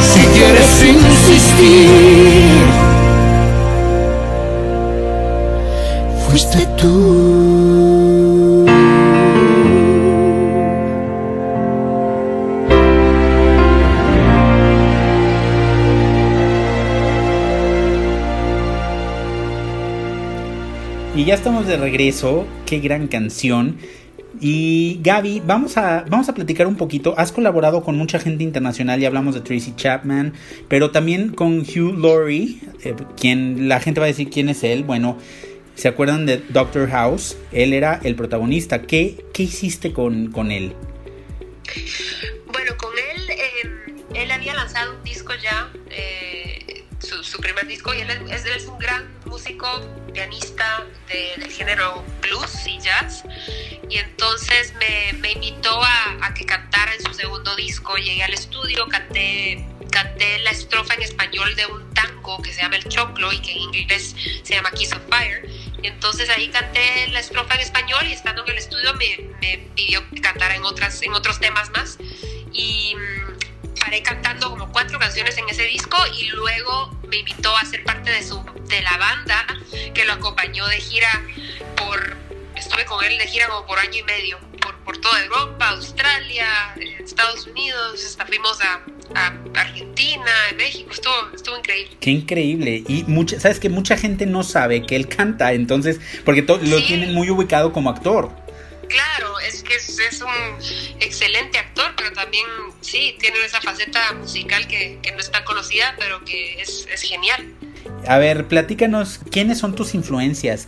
si 0.00 0.20
quieres 0.36 0.84
insistir. 0.84 2.38
Fuiste 6.26 6.66
tú. 6.80 8.66
Y 21.14 21.24
ya 21.24 21.34
estamos 21.34 21.66
de 21.66 21.76
regreso. 21.76 22.46
Qué 22.64 22.78
gran 22.78 23.08
canción. 23.08 23.76
Y 24.40 25.00
Gaby, 25.02 25.42
vamos 25.44 25.76
a, 25.76 26.04
vamos 26.08 26.28
a 26.28 26.34
platicar 26.34 26.66
un 26.66 26.76
poquito. 26.76 27.14
Has 27.16 27.32
colaborado 27.32 27.82
con 27.82 27.96
mucha 27.96 28.18
gente 28.18 28.44
internacional, 28.44 29.00
ya 29.00 29.08
hablamos 29.08 29.34
de 29.34 29.40
Tracy 29.40 29.74
Chapman, 29.74 30.34
pero 30.68 30.90
también 30.90 31.30
con 31.30 31.60
Hugh 31.60 31.98
Laurie, 31.98 32.60
eh, 32.84 32.94
quien 33.16 33.68
la 33.68 33.80
gente 33.80 34.00
va 34.00 34.06
a 34.06 34.08
decir 34.08 34.30
quién 34.30 34.48
es 34.48 34.62
él. 34.62 34.84
Bueno, 34.84 35.18
¿se 35.74 35.88
acuerdan 35.88 36.26
de 36.26 36.38
Doctor 36.50 36.88
House? 36.90 37.36
Él 37.52 37.72
era 37.72 38.00
el 38.04 38.14
protagonista. 38.14 38.82
¿Qué, 38.82 39.24
qué 39.32 39.44
hiciste 39.44 39.92
con, 39.92 40.30
con 40.30 40.52
él? 40.52 40.74
Bueno, 42.52 42.72
con 42.76 42.92
él, 42.96 43.30
eh, 43.30 43.94
él 44.14 44.30
había 44.30 44.54
lanzado 44.54 44.96
un 44.96 45.04
disco 45.04 45.32
ya, 45.42 45.70
eh, 45.90 46.37
su, 47.08 47.22
su 47.24 47.38
primer 47.40 47.66
disco, 47.66 47.94
y 47.94 48.00
él 48.02 48.10
es, 48.10 48.44
él 48.44 48.52
es 48.56 48.64
un 48.66 48.78
gran 48.78 49.08
músico, 49.24 49.66
pianista 50.12 50.84
de- 51.08 51.34
del 51.38 51.50
género 51.52 52.04
blues 52.22 52.66
y 52.66 52.78
jazz. 52.80 53.24
Y 53.88 53.96
entonces 53.98 54.74
me, 54.74 55.12
me 55.14 55.32
invitó 55.32 55.82
a, 55.82 56.18
a 56.26 56.34
que 56.34 56.44
cantara 56.44 56.94
en 56.94 57.02
su 57.02 57.12
segundo 57.14 57.54
disco. 57.56 57.96
Llegué 57.96 58.22
al 58.22 58.34
estudio, 58.34 58.86
canté, 58.88 59.64
canté 59.90 60.38
la 60.40 60.50
estrofa 60.50 60.94
en 60.94 61.02
español 61.02 61.54
de 61.56 61.66
un 61.66 61.94
tango 61.94 62.40
que 62.42 62.52
se 62.52 62.60
llama 62.62 62.76
El 62.76 62.84
Choclo 62.88 63.32
y 63.32 63.38
que 63.40 63.52
en 63.52 63.58
inglés 63.74 64.14
se 64.42 64.54
llama 64.54 64.70
Kiss 64.72 64.92
of 64.92 65.00
Fire. 65.08 65.48
Y 65.82 65.86
entonces 65.86 66.28
ahí 66.28 66.48
canté 66.48 67.06
la 67.08 67.20
estrofa 67.20 67.54
en 67.54 67.60
español 67.60 68.06
y 68.06 68.12
estando 68.12 68.44
en 68.44 68.50
el 68.50 68.58
estudio 68.58 68.92
me, 68.94 69.30
me 69.40 69.58
pidió 69.74 70.06
que 70.10 70.20
cantara 70.20 70.54
en, 70.56 70.64
otras, 70.64 71.00
en 71.02 71.14
otros 71.14 71.38
temas 71.40 71.70
más. 71.70 71.96
Y 72.52 72.94
mm, 72.96 73.37
paré 73.88 74.02
cantando 74.02 74.50
como 74.50 74.70
cuatro 74.70 74.98
canciones 74.98 75.38
en 75.38 75.48
ese 75.48 75.62
disco 75.62 75.96
y 76.20 76.26
luego 76.26 76.94
me 77.08 77.16
invitó 77.16 77.56
a 77.56 77.64
ser 77.64 77.82
parte 77.84 78.10
de, 78.10 78.22
su, 78.22 78.38
de 78.68 78.82
la 78.82 78.98
banda 78.98 79.46
que 79.94 80.04
lo 80.04 80.12
acompañó 80.12 80.66
de 80.66 80.76
gira 80.78 81.22
por... 81.76 82.16
Estuve 82.54 82.84
con 82.84 83.02
él 83.04 83.16
de 83.16 83.26
gira 83.26 83.46
como 83.48 83.66
por 83.66 83.78
año 83.78 84.00
y 84.00 84.02
medio, 84.02 84.38
por, 84.60 84.76
por 84.80 84.98
toda 84.98 85.24
Europa, 85.24 85.68
Australia, 85.70 86.74
Estados 86.98 87.46
Unidos, 87.46 88.04
hasta 88.04 88.26
fuimos 88.26 88.58
a, 88.60 88.82
a 89.14 89.32
Argentina, 89.58 90.24
México, 90.56 90.90
estuvo, 90.92 91.14
estuvo 91.34 91.56
increíble. 91.56 91.96
Qué 92.00 92.10
increíble. 92.10 92.82
Y 92.88 93.04
mucha, 93.04 93.40
sabes 93.40 93.58
que 93.60 93.70
mucha 93.70 93.96
gente 93.96 94.26
no 94.26 94.42
sabe 94.42 94.84
que 94.84 94.96
él 94.96 95.08
canta, 95.08 95.52
entonces, 95.52 95.98
porque 96.26 96.42
to- 96.42 96.58
lo 96.58 96.78
Sí. 96.80 96.84
tienen 96.88 97.14
muy 97.14 97.30
ubicado 97.30 97.72
como 97.72 97.88
actor. 97.90 98.30
Claro, 98.88 99.38
es 99.40 99.62
que 99.62 99.74
es, 99.74 99.98
es 100.00 100.20
un 100.22 100.30
excelente 101.00 101.58
actor, 101.58 101.67
también 102.18 102.46
sí, 102.80 103.16
tiene 103.20 103.38
esa 103.44 103.60
faceta 103.60 104.12
musical 104.14 104.66
que, 104.66 104.98
que 105.02 105.12
no 105.12 105.18
es 105.20 105.30
tan 105.30 105.44
conocida, 105.44 105.94
pero 105.98 106.24
que 106.24 106.60
es, 106.60 106.86
es 106.92 107.02
genial. 107.02 107.54
A 108.08 108.18
ver, 108.18 108.46
platícanos, 108.48 109.20
¿quiénes 109.30 109.58
son 109.58 109.74
tus 109.76 109.94
influencias? 109.94 110.66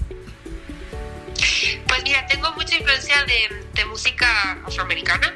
Pues 1.88 2.02
mira, 2.04 2.24
tengo 2.28 2.52
mucha 2.52 2.76
influencia 2.76 3.24
de, 3.24 3.64
de 3.74 3.84
música 3.86 4.52
afroamericana, 4.64 5.34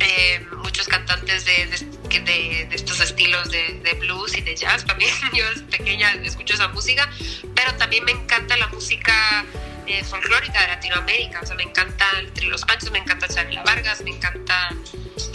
eh, 0.00 0.44
muchos 0.62 0.88
cantantes 0.88 1.44
de, 1.44 1.66
de- 1.66 1.92
de- 2.20 2.66
de 2.68 2.74
estos 2.76 3.00
estilos 3.00 3.50
de, 3.50 3.80
de 3.84 3.92
blues 3.94 4.36
y 4.36 4.40
de 4.40 4.54
jazz 4.56 4.84
también. 4.86 5.10
Yo 5.34 5.48
desde 5.50 5.62
pequeña 5.64 6.12
escucho 6.24 6.54
esa 6.54 6.68
música, 6.68 7.08
pero 7.54 7.74
también 7.74 8.04
me 8.04 8.12
encanta 8.12 8.56
la 8.56 8.68
música 8.68 9.44
eh, 9.86 10.04
folclórica 10.04 10.60
de 10.62 10.68
Latinoamérica. 10.68 11.40
O 11.42 11.46
sea, 11.46 11.56
me 11.56 11.64
encanta 11.64 12.04
el 12.18 12.32
Trio 12.32 12.50
Los 12.50 12.62
Panchos, 12.62 12.90
me 12.90 12.98
encanta 12.98 13.28
Chabela 13.28 13.62
Vargas, 13.62 14.02
me 14.02 14.10
encanta 14.10 14.70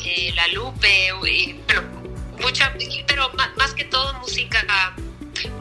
eh, 0.05 0.31
La 0.35 0.47
Lupe, 0.49 1.09
eh, 1.09 1.59
pero 1.67 1.83
mucha, 2.39 2.73
pero 3.07 3.31
más 3.55 3.73
que 3.73 3.83
todo 3.85 4.13
música 4.15 4.65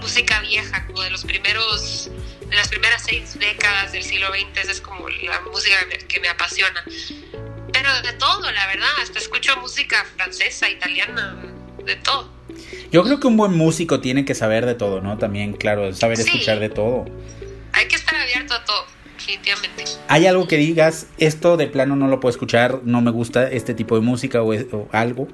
música 0.00 0.40
vieja, 0.40 0.86
como 0.86 1.02
de 1.02 1.10
los 1.10 1.24
primeros, 1.24 2.10
de 2.48 2.56
las 2.56 2.68
primeras 2.68 3.02
seis 3.04 3.38
décadas 3.38 3.92
del 3.92 4.02
siglo 4.02 4.28
XX, 4.28 4.62
esa 4.62 4.72
es 4.72 4.80
como 4.80 5.08
la 5.08 5.40
música 5.42 5.78
que 5.80 5.86
me, 5.86 5.98
que 6.06 6.20
me 6.20 6.28
apasiona. 6.28 6.82
Pero 7.72 8.02
de 8.02 8.12
todo, 8.14 8.50
la 8.50 8.66
verdad, 8.68 8.88
hasta 9.02 9.18
escucho 9.18 9.56
música 9.58 10.04
francesa, 10.16 10.70
italiana, 10.70 11.36
de 11.84 11.96
todo. 11.96 12.30
Yo 12.90 13.02
creo 13.04 13.20
que 13.20 13.26
un 13.26 13.36
buen 13.36 13.52
músico 13.52 14.00
tiene 14.00 14.24
que 14.24 14.34
saber 14.34 14.64
de 14.64 14.74
todo, 14.74 15.00
¿no? 15.00 15.18
También, 15.18 15.52
claro, 15.52 15.92
saber 15.92 16.16
Sí. 16.16 16.30
escuchar 16.30 16.60
de 16.60 16.68
todo. 16.70 17.04
Hay 17.76 17.86
que 17.88 17.96
estar 17.96 18.14
abierto 18.16 18.54
a 18.54 18.64
todo, 18.64 18.86
definitivamente. 19.16 19.84
¿Hay 20.08 20.26
algo 20.26 20.48
que 20.48 20.56
digas, 20.56 21.06
esto 21.18 21.56
de 21.56 21.66
plano 21.68 21.94
no 21.96 22.08
lo 22.08 22.20
puedo 22.20 22.30
escuchar, 22.30 22.80
no 22.84 23.00
me 23.02 23.10
gusta 23.10 23.50
este 23.50 23.74
tipo 23.74 23.94
de 23.94 24.00
música 24.00 24.42
o, 24.42 24.52
es- 24.52 24.66
o 24.72 24.88
algo? 24.92 25.28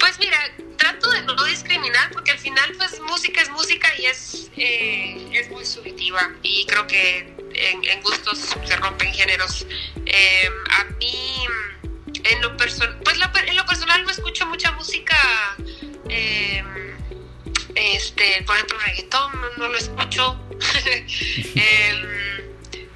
Pues 0.00 0.18
mira, 0.18 0.36
trato 0.76 1.10
de 1.10 1.22
no 1.22 1.44
discriminar 1.44 2.10
porque 2.12 2.32
al 2.32 2.38
final 2.38 2.72
pues 2.76 3.00
música 3.00 3.40
es 3.40 3.50
música 3.50 3.88
y 3.98 4.06
es, 4.06 4.50
eh, 4.56 5.28
es 5.32 5.50
muy 5.50 5.64
subjetiva 5.64 6.30
y 6.42 6.66
creo 6.66 6.86
que 6.86 7.18
en, 7.54 7.84
en 7.84 8.02
gustos 8.02 8.38
se 8.64 8.76
rompen 8.76 9.12
géneros. 9.14 9.64
Eh, 10.06 10.48
a 10.80 10.84
mí, 10.98 11.14
en 12.24 12.42
lo, 12.42 12.56
perso- 12.56 12.98
pues 13.04 13.16
lo 13.18 13.26
en 13.46 13.56
lo 13.56 13.64
personal 13.64 14.02
no 14.02 14.10
escucho 14.10 14.46
mucha 14.46 14.72
música, 14.72 15.16
eh, 16.08 16.62
este, 17.74 18.42
por 18.46 18.56
ejemplo 18.56 18.78
reggaetón, 18.86 19.32
no, 19.40 19.48
no 19.58 19.68
lo 19.68 19.78
Em, 21.54 22.02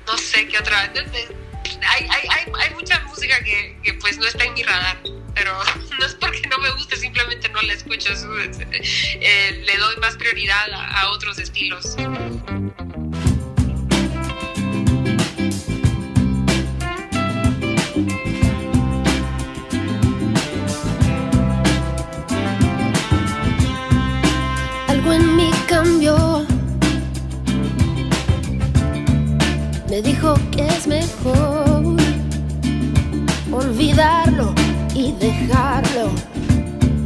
no 0.07 0.17
sé 0.19 0.47
qué 0.49 0.59
otra. 0.59 0.81
Hay, 0.83 2.07
hay, 2.11 2.29
hay, 2.31 2.53
hay 2.61 2.75
mucha 2.75 2.99
música 3.05 3.43
que, 3.45 3.77
que, 3.83 3.95
pues 3.95 4.17
no 4.19 4.27
está 4.27 4.45
en 4.45 4.55
mi 4.55 4.63
radar, 4.63 4.99
pero 5.35 5.59
no 5.99 6.07
es 6.07 6.15
porque 6.15 6.43
no 6.49 6.59
me 6.59 6.71
guste, 6.71 6.97
simplemente 6.97 7.49
no 7.51 7.61
la 7.63 7.73
escucho. 7.75 8.13
es- 8.13 8.25
es- 8.71 9.17
eh, 9.21 9.63
le 9.65 9.77
doy 9.77 9.97
más 9.97 10.17
prioridad 10.17 10.71
a, 10.73 11.01
a 11.03 11.11
otros 11.11 11.39
estilos. 11.39 11.97
Dejarlo. 35.13 36.11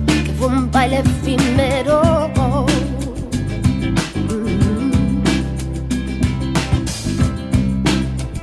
Que 0.07 0.33
fue 0.39 0.49
un 0.49 0.71
baile 0.71 1.01
efímero. 1.01 2.31
Mm. 4.29 4.63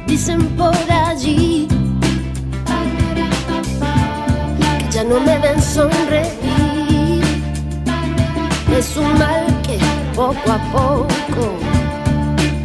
Dicen 0.07 0.45
por 0.57 0.75
allí 0.91 1.67
que 4.79 4.91
ya 4.91 5.03
no 5.03 5.19
me 5.19 5.37
ven 5.39 5.61
sonreír. 5.61 7.23
Es 8.77 8.95
un 8.95 9.11
mal 9.17 9.45
que 9.63 9.77
poco 10.15 10.51
a 10.51 10.59
poco 10.71 11.57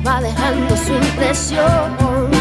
va 0.06 0.20
dejando 0.20 0.76
su 0.76 0.94
impresión. 0.94 2.33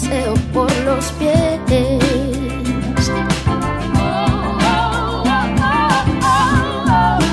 deseo 0.00 0.34
por 0.52 0.70
los 0.84 1.06
pies. 1.12 1.60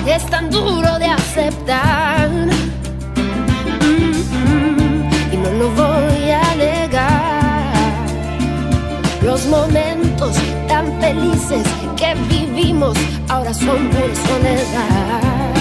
Es 0.06 0.26
tan 0.28 0.49
duro 0.49 0.99
de 0.99 1.06
aceptar 1.06 2.30
y 5.32 5.38
no 5.38 5.52
lo 5.60 5.69
voy 5.71 6.32
a 6.32 6.56
negar. 6.56 7.73
Los 9.23 9.45
momentos 9.47 10.36
tan 10.67 10.86
felices 11.02 11.65
que 11.97 12.15
vivimos 12.30 12.97
ahora 13.28 13.54
son 13.54 13.89
pura 13.89 14.15
soledad. 14.28 15.52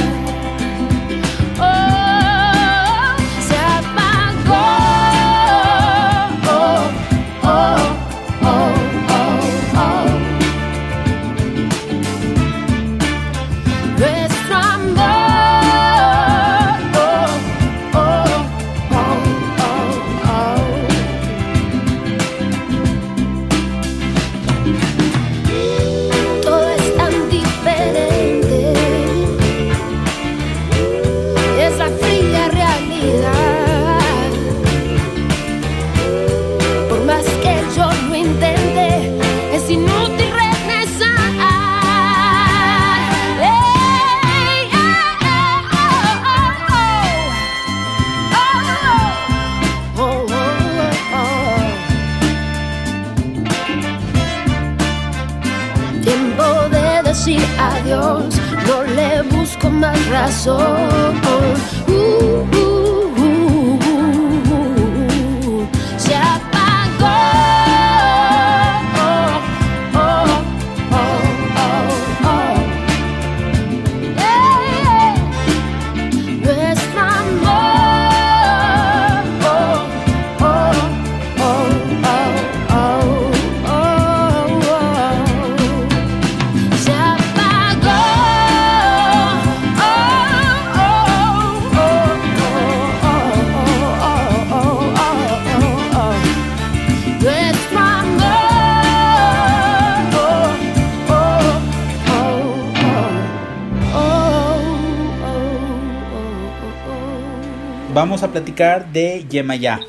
De 108.81 109.27
Yemayá. 109.29 109.81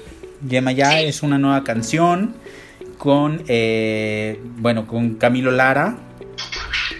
Yemayá 0.48 1.02
es 1.02 1.24
una 1.24 1.38
nueva 1.38 1.64
canción 1.64 2.36
con, 2.98 3.44
eh, 3.48 4.42
bueno, 4.58 4.88
con 4.88 5.16
Camilo 5.16 5.52
Lara. 5.52 5.98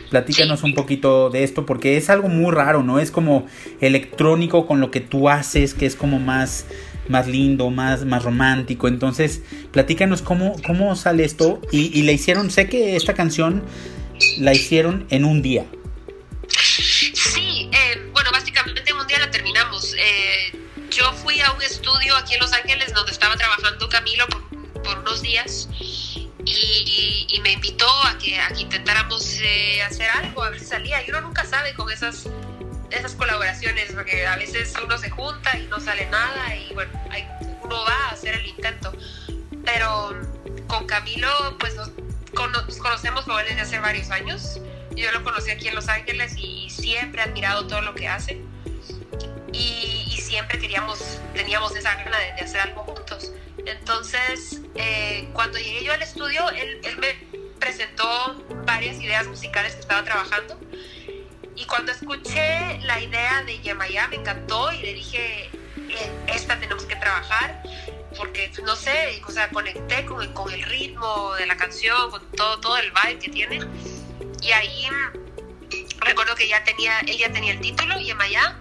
Platícanos 0.10 0.64
un 0.64 0.76
poquito 0.76 1.30
de 1.30 1.44
esto 1.44 1.66
porque 1.66 1.98
es 1.98 2.10
algo 2.10 2.30
muy 2.30 2.52
raro, 2.52 2.84
¿no? 2.84 3.00
Es 3.00 3.12
como 3.12 3.48
electrónico 3.82 4.66
con 4.66 4.80
lo 4.80 4.92
que 4.92 5.02
tú 5.02 5.28
haces, 5.28 5.74
que 5.74 5.86
es 5.86 5.96
como 5.96 6.20
más, 6.20 6.68
más 7.10 7.28
lindo, 7.28 7.70
más, 7.70 8.06
más 8.06 8.24
romántico. 8.24 8.88
Entonces, 8.88 9.42
platícanos 9.72 10.22
cómo, 10.22 10.56
cómo 10.66 10.96
sale 10.96 11.26
esto. 11.26 11.60
Y, 11.72 11.98
y 11.98 12.04
le 12.04 12.14
hicieron, 12.14 12.50
sé 12.50 12.70
que 12.70 12.96
esta 12.96 13.14
canción 13.14 13.64
la 14.38 14.54
hicieron 14.54 15.06
en 15.10 15.26
un 15.26 15.42
día. 15.42 15.66
En 22.34 22.40
Los 22.40 22.54
Ángeles 22.54 22.94
donde 22.94 23.12
estaba 23.12 23.36
trabajando 23.38 23.88
Camilo 23.90 24.26
por, 24.84 25.00
unos 25.00 25.22
días 25.22 25.70
y, 26.46 27.40
me 27.42 27.54
invitó 27.54 27.88
a 28.06 28.18
que, 28.18 28.40
intentáramos 28.58 29.40
eh, 29.42 29.82
hacer 29.84 30.10
algo, 30.10 30.44
a 30.44 30.50
ver 30.50 30.60
si 30.60 30.66
salía. 30.66 31.06
Y 31.06 31.10
uno 31.10 31.22
nunca 31.22 31.44
sabe 31.46 31.74
con 31.74 31.92
esas, 31.92 32.30
esas 32.90 33.16
colaboraciones, 33.16 33.92
porque 33.92 34.26
a 34.26 34.38
veces 34.38 34.74
uno 34.82 34.98
se 34.98 35.10
junta 35.10 35.58
y 35.58 35.66
no 35.68 35.80
sale 35.82 36.06
nada 36.06 36.56
y 36.56 36.74
bueno, 36.74 36.92
uno 37.64 37.84
va 37.84 38.10
a 38.10 38.12
hacer 38.12 38.36
el 38.36 38.48
intento. 38.48 38.94
Pero 39.66 40.16
con 40.68 40.88
Camilo, 40.88 41.58
pues 41.60 41.76
nos, 41.76 41.90
con- 42.34 42.52
nos 42.52 42.78
conocemos 42.78 43.26
desde 43.26 43.62
hace 43.62 43.80
varios 43.80 44.10
años. 44.10 44.60
Yo 44.96 45.12
lo 45.12 45.24
conocí 45.24 45.52
aquí 45.52 45.68
en 45.68 45.76
Los 45.76 45.90
Ángeles 45.90 46.36
y 46.38 46.70
siempre 46.70 47.22
he 47.22 47.26
admirado 47.26 47.68
todo 47.68 47.82
lo 47.82 47.94
que 47.94 48.08
hace. 48.08 48.42
Y 49.52 50.13
siempre 50.34 50.58
queríamos, 50.58 51.20
teníamos 51.36 51.76
esa 51.76 51.94
gana 51.94 52.18
de, 52.18 52.34
de 52.34 52.42
hacer 52.42 52.62
algo 52.62 52.82
juntos. 52.86 53.32
Entonces, 53.68 54.62
eh, 54.74 55.30
cuando 55.32 55.60
llegué 55.60 55.84
yo 55.84 55.94
al 55.94 56.02
estudio, 56.02 56.50
él, 56.50 56.82
él 56.84 56.98
me 56.98 57.14
presentó 57.60 58.44
varias 58.66 59.00
ideas 59.00 59.28
musicales 59.28 59.76
que 59.76 59.82
estaba 59.82 60.04
trabajando. 60.04 60.60
Y 61.56 61.66
cuando 61.66 61.92
escuché 61.92 62.80
la 62.80 63.00
idea 63.00 63.44
de 63.44 63.60
Yemayá, 63.60 64.08
me 64.08 64.16
encantó 64.16 64.72
y 64.72 64.82
le 64.82 64.94
dije, 64.96 65.52
"Eh, 65.78 66.12
esta 66.26 66.60
tenemos 66.60 66.86
que 66.86 66.96
trabajar, 66.96 67.62
porque 68.18 68.52
no 68.64 68.76
sé, 68.76 69.22
o 69.28 69.32
sea, 69.32 69.52
conecté 69.52 70.04
con 70.06 70.20
el, 70.24 70.34
con 70.34 70.52
el 70.52 70.64
ritmo 70.64 71.36
de 71.36 71.46
la 71.46 71.58
canción, 71.58 72.10
con 72.10 72.32
todo, 72.32 72.60
todo 72.60 72.78
el 72.78 72.92
vibe 72.92 73.20
que 73.20 73.30
tiene. 73.30 73.60
Y 74.42 74.52
ahí 74.52 74.88
recuerdo 76.00 76.34
que 76.34 76.48
ya 76.48 76.64
tenía, 76.64 77.02
él 77.02 77.20
ya 77.20 77.32
tenía 77.32 77.54
el 77.54 77.62
título, 77.62 78.00
Yemayá, 78.00 78.58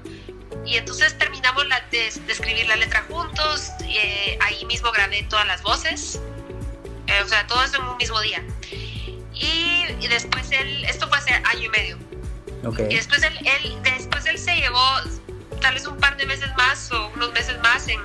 y 0.64 0.76
entonces 0.76 1.16
terminamos 1.18 1.66
la, 1.66 1.80
de, 1.90 2.10
de 2.26 2.32
escribir 2.32 2.66
la 2.66 2.76
letra 2.76 3.04
juntos, 3.08 3.70
eh, 3.84 4.38
ahí 4.40 4.64
mismo 4.66 4.90
grabé 4.92 5.22
todas 5.24 5.46
las 5.46 5.62
voces, 5.62 6.20
eh, 7.06 7.20
o 7.24 7.28
sea, 7.28 7.46
todo 7.46 7.62
eso 7.64 7.76
en 7.76 7.84
un 7.84 7.96
mismo 7.96 8.20
día. 8.20 8.42
Y, 9.34 9.86
y 10.00 10.08
después 10.08 10.50
él, 10.50 10.84
esto 10.84 11.08
fue 11.08 11.18
hace 11.18 11.32
año 11.34 11.62
y 11.64 11.68
medio, 11.68 11.98
Ok. 12.64 12.80
y 12.90 12.94
después 12.94 13.22
él, 13.22 13.38
él- 13.44 13.76
después 13.82 14.26
él 14.26 14.38
se 14.38 14.54
llevó 14.56 14.84
tal 15.60 15.74
vez 15.74 15.86
un 15.86 15.96
par 15.98 16.16
de 16.16 16.26
meses 16.26 16.50
más 16.56 16.90
o 16.92 17.08
unos 17.14 17.32
meses 17.32 17.58
más 17.62 17.88
en, 17.88 18.00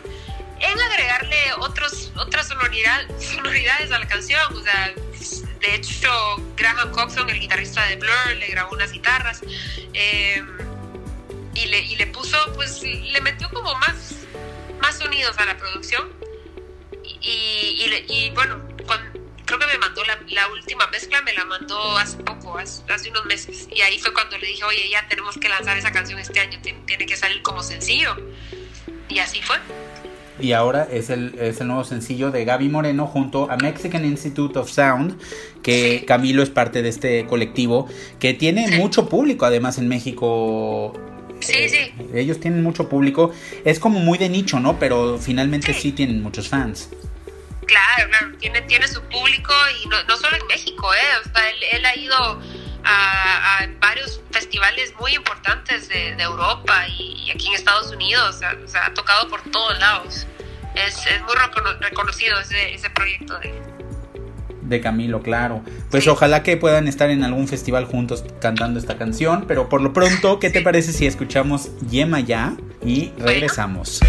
en 0.59 0.79
agregarle 0.79 1.37
otros, 1.59 2.11
otras 2.15 2.47
sonoridad- 2.49 3.05
sonoridades 3.19 3.91
a 3.91 3.99
la 3.99 4.07
canción. 4.07 4.39
O 4.55 4.61
sea, 4.63 4.93
de 5.59 5.75
hecho, 5.75 6.09
Graham 6.55 6.91
Coxon, 6.91 7.29
el 7.29 7.39
guitarrista 7.39 7.83
de 7.87 7.95
Blur, 7.97 8.35
le 8.37 8.47
grabó 8.47 8.73
unas 8.73 8.91
guitarras 8.91 9.41
eh, 9.93 10.43
y, 11.63 11.67
le, 11.67 11.79
y 11.81 11.95
le 11.95 12.07
puso, 12.07 12.37
pues 12.55 12.81
le 12.83 13.21
metió 13.21 13.49
como 13.49 13.73
más, 13.75 14.15
más 14.81 14.97
sonidos 14.97 15.37
a 15.37 15.45
la 15.45 15.57
producción. 15.57 16.07
Y, 17.03 17.27
y, 17.27 18.05
y 18.13 18.29
bueno, 18.31 18.61
cuan- 18.85 19.11
creo 19.45 19.59
que 19.59 19.65
me 19.67 19.77
mandó 19.77 20.03
la, 20.05 20.19
la 20.29 20.47
última 20.49 20.87
mezcla, 20.87 21.21
me 21.23 21.33
la 21.33 21.45
mandó 21.45 21.97
hace 21.97 22.17
poco, 22.17 22.57
hace, 22.57 22.81
hace 22.91 23.09
unos 23.09 23.25
meses. 23.25 23.67
Y 23.73 23.81
ahí 23.81 23.97
fue 23.99 24.13
cuando 24.13 24.37
le 24.37 24.47
dije, 24.47 24.63
oye, 24.63 24.89
ya 24.89 25.07
tenemos 25.07 25.37
que 25.37 25.49
lanzar 25.49 25.77
esa 25.77 25.91
canción 25.91 26.19
este 26.19 26.39
año, 26.39 26.59
tiene, 26.61 26.79
tiene 26.85 27.05
que 27.05 27.15
salir 27.15 27.41
como 27.41 27.63
sencillo. 27.63 28.15
Y 29.09 29.19
así 29.19 29.41
fue. 29.41 29.57
Y 30.39 30.51
ahora 30.51 30.87
es 30.91 31.09
el, 31.09 31.33
es 31.39 31.59
el 31.61 31.67
nuevo 31.67 31.83
sencillo 31.83 32.29
de 32.29 32.45
Gaby 32.45 32.69
Moreno 32.69 33.07
junto 33.07 33.49
a 33.49 33.57
Mexican 33.57 34.05
Institute 34.05 34.59
of 34.59 34.69
Sound, 34.69 35.17
que 35.63 36.03
Camilo 36.05 36.43
es 36.43 36.51
parte 36.51 36.83
de 36.83 36.89
este 36.89 37.25
colectivo, 37.25 37.87
que 38.19 38.35
tiene 38.35 38.77
mucho 38.77 39.09
público 39.09 39.45
además 39.47 39.79
en 39.79 39.87
México. 39.87 40.93
Sí, 41.41 41.53
Eh, 41.55 41.69
sí. 41.69 42.07
Ellos 42.13 42.39
tienen 42.39 42.63
mucho 42.63 42.87
público. 42.89 43.31
Es 43.65 43.79
como 43.79 43.99
muy 43.99 44.17
de 44.17 44.29
nicho, 44.29 44.59
¿no? 44.59 44.79
Pero 44.79 45.17
finalmente 45.19 45.73
sí, 45.73 45.91
tienen 45.91 46.21
muchos 46.21 46.47
fans. 46.49 46.89
Claro, 47.65 48.09
claro, 48.09 48.37
tiene, 48.39 48.61
tiene 48.61 48.87
su 48.87 49.01
público 49.03 49.53
y 49.83 49.87
no, 49.89 50.01
no 50.05 50.15
solo 50.17 50.37
en 50.37 50.47
México, 50.47 50.93
¿eh? 50.93 50.97
O 51.25 51.35
sea, 51.37 51.49
él, 51.49 51.57
él 51.73 51.85
ha 51.85 51.95
ido 51.97 52.15
a, 52.85 53.57
a 53.59 53.67
varios 53.81 54.21
festivales 54.31 54.93
muy 54.99 55.13
importantes 55.15 55.89
de, 55.89 56.15
de 56.15 56.23
Europa 56.23 56.87
y, 56.87 57.25
y 57.25 57.31
aquí 57.31 57.47
en 57.47 57.53
Estados 57.55 57.91
Unidos, 57.91 58.35
o 58.35 58.39
sea, 58.39 58.55
o 58.63 58.67
sea, 58.69 58.85
ha 58.85 58.93
tocado 58.93 59.27
por 59.27 59.41
todos 59.51 59.77
lados. 59.79 60.25
Es, 60.75 60.95
es 61.07 61.21
muy 61.23 61.33
recono- 61.35 61.77
reconocido 61.79 62.39
ese, 62.39 62.73
ese 62.73 62.89
proyecto 62.91 63.37
de... 63.39 63.53
De 64.67 64.81
Camilo, 64.81 65.21
claro. 65.21 65.61
Pues 65.89 66.03
Sí. 66.03 66.09
ojalá 66.09 66.43
que 66.43 66.57
puedan 66.57 66.87
estar 66.87 67.09
en 67.09 67.23
algún 67.23 67.47
festival 67.47 67.85
juntos 67.85 68.23
cantando 68.41 68.79
esta 68.79 68.97
canción. 68.97 69.45
Pero 69.47 69.69
por 69.69 69.81
lo 69.81 69.93
pronto, 69.93 70.39
¿qué 70.39 70.49
te 70.49 70.61
parece 70.61 70.91
si 70.93 71.05
escuchamos 71.07 71.69
Yema 71.89 72.19
ya? 72.19 72.55
Y 72.85 73.11
regresamos. 73.17 73.99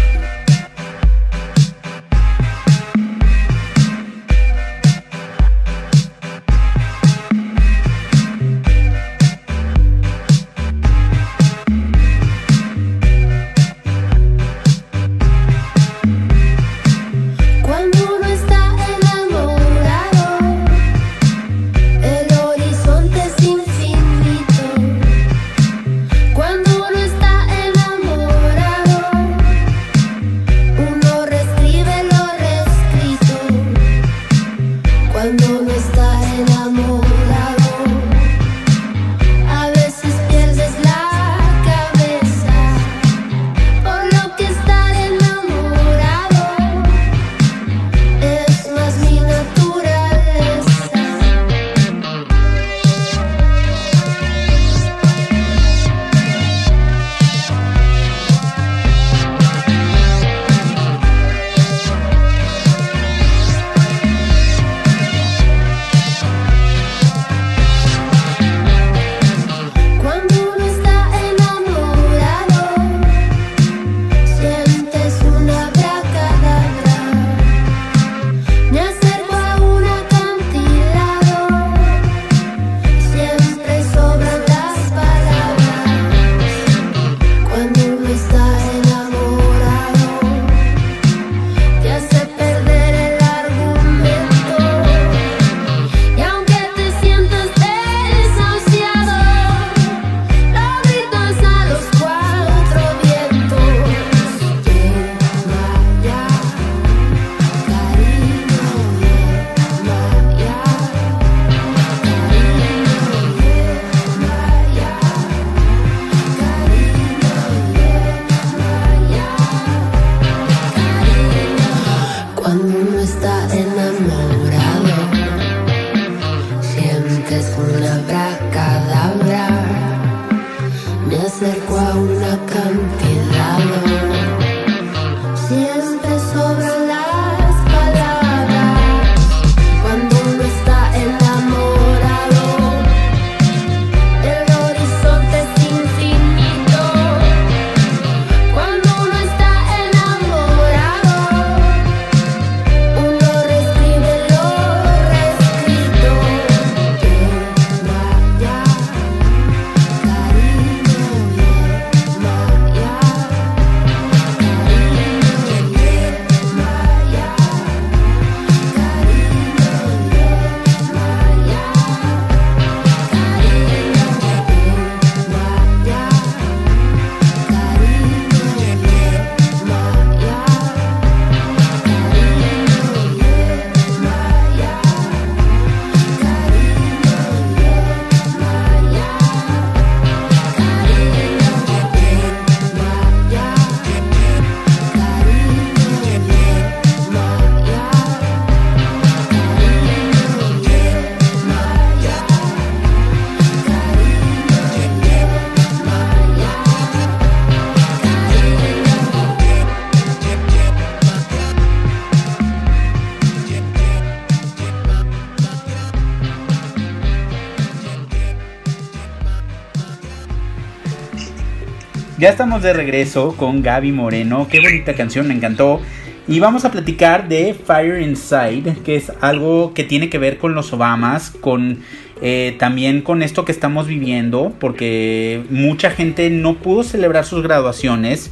Ya 222.19 222.31
estamos 222.31 222.61
de 222.61 222.73
regreso 222.73 223.33
con 223.37 223.63
Gaby 223.63 223.93
Moreno. 223.93 224.49
Qué 224.51 224.59
bonita 224.59 224.93
canción, 224.93 225.29
me 225.29 225.33
encantó. 225.33 225.79
Y 226.27 226.41
vamos 226.41 226.65
a 226.65 226.71
platicar 226.71 227.29
de 227.29 227.53
Fire 227.53 228.01
Inside, 228.01 228.83
que 228.83 228.97
es 228.97 229.09
algo 229.21 229.73
que 229.73 229.85
tiene 229.85 230.09
que 230.09 230.17
ver 230.17 230.37
con 230.37 230.53
los 230.53 230.73
Obamas, 230.73 231.31
con 231.31 231.81
eh, 232.21 232.57
también 232.59 233.03
con 233.03 233.23
esto 233.23 233.45
que 233.45 233.53
estamos 233.53 233.87
viviendo, 233.87 234.53
porque 234.59 235.45
mucha 235.49 235.91
gente 235.91 236.29
no 236.29 236.57
pudo 236.57 236.83
celebrar 236.83 237.23
sus 237.23 237.41
graduaciones 237.41 238.31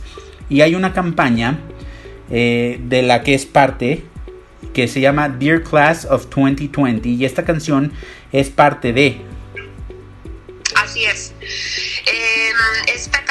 y 0.50 0.60
hay 0.60 0.76
una 0.76 0.92
campaña 0.92 1.58
eh, 2.30 2.82
de 2.84 3.04
la 3.04 3.24
que 3.24 3.36
es 3.36 3.46
parte 3.46 4.04
que 4.74 4.90
se 4.90 5.00
llama 5.00 5.30
Dear 5.30 5.64
Class 5.64 6.06
of 6.12 6.26
2020 6.26 7.08
y 7.08 7.24
esta 7.24 7.46
canción 7.46 7.94
es 8.34 8.50
parte 8.50 8.92
de. 8.92 9.22
Así 10.76 11.06
es. 11.06 11.34
Eh, 11.42 12.38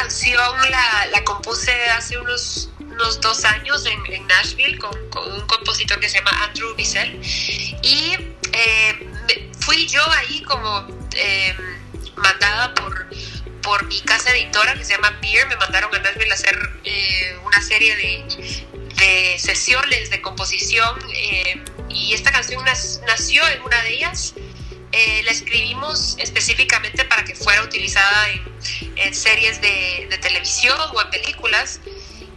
canción 0.06 0.70
la, 0.70 1.06
la 1.10 1.24
compuse 1.24 1.72
hace 1.90 2.16
unos 2.16 2.70
unos 2.78 3.20
dos 3.20 3.44
años 3.44 3.84
en, 3.86 4.14
en 4.14 4.24
Nashville 4.28 4.78
con, 4.78 4.94
con, 5.10 5.32
un 5.32 5.44
compositor 5.48 5.98
que 5.98 6.08
se 6.08 6.18
llama 6.18 6.30
Andrew 6.44 6.76
Bissell 6.76 7.20
y 7.82 8.16
eh, 8.52 9.10
fui 9.58 9.84
yo 9.88 10.00
ahí 10.12 10.42
como 10.42 10.86
eh, 11.16 11.56
mandada 12.14 12.72
por, 12.74 13.08
por 13.62 13.84
mi 13.86 14.00
casa 14.02 14.30
editora 14.30 14.74
que 14.74 14.84
se 14.84 14.92
llama 14.92 15.10
Beer, 15.20 15.48
me 15.48 15.56
mandaron 15.56 15.92
a 15.92 15.98
Nashville 15.98 16.30
a 16.30 16.34
hacer 16.34 16.56
eh, 16.84 17.36
una 17.44 17.60
serie 17.60 17.96
de, 17.96 18.62
de, 18.94 19.38
sesiones 19.40 20.10
de 20.10 20.22
composición 20.22 21.00
y 21.88 22.12
esta 22.14 22.30
canción 22.30 22.64
nació 22.64 23.46
en 23.48 23.60
una 23.62 23.82
de 23.82 23.94
ellas. 23.94 24.34
Eh, 24.98 25.22
la 25.24 25.30
escribimos 25.30 26.16
específicamente 26.18 27.04
para 27.04 27.22
que 27.22 27.34
fuera 27.34 27.62
utilizada 27.62 28.30
en, 28.30 28.42
en 28.96 29.14
series 29.14 29.60
de, 29.60 30.06
de, 30.08 30.16
televisión 30.16 30.74
o 30.94 31.02
en 31.02 31.10
películas. 31.10 31.82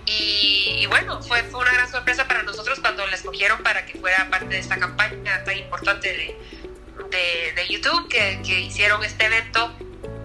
Y, 0.05 0.79
y, 0.79 0.85
bueno, 0.87 1.23
fue, 1.23 1.41
fue 1.43 1.61
una 1.61 1.71
gran 1.71 1.89
sorpresa 1.89 2.27
para 2.27 2.43
nosotros 2.43 2.81
cuando 2.81 3.07
la 3.07 3.15
escogieron 3.15 3.63
para 3.63 3.85
que 3.85 3.97
fuera 3.97 4.29
parte 4.29 4.47
de 4.47 4.59
esta 4.59 4.77
campaña 4.77 5.41
tan 5.45 5.57
importante 5.57 6.09
de, 6.09 6.37
de, 7.09 7.53
de 7.55 7.67
YouTube, 7.69 8.09
que, 8.09 8.41
que, 8.45 8.59
hicieron 8.59 9.05
este 9.05 9.27
evento 9.27 9.73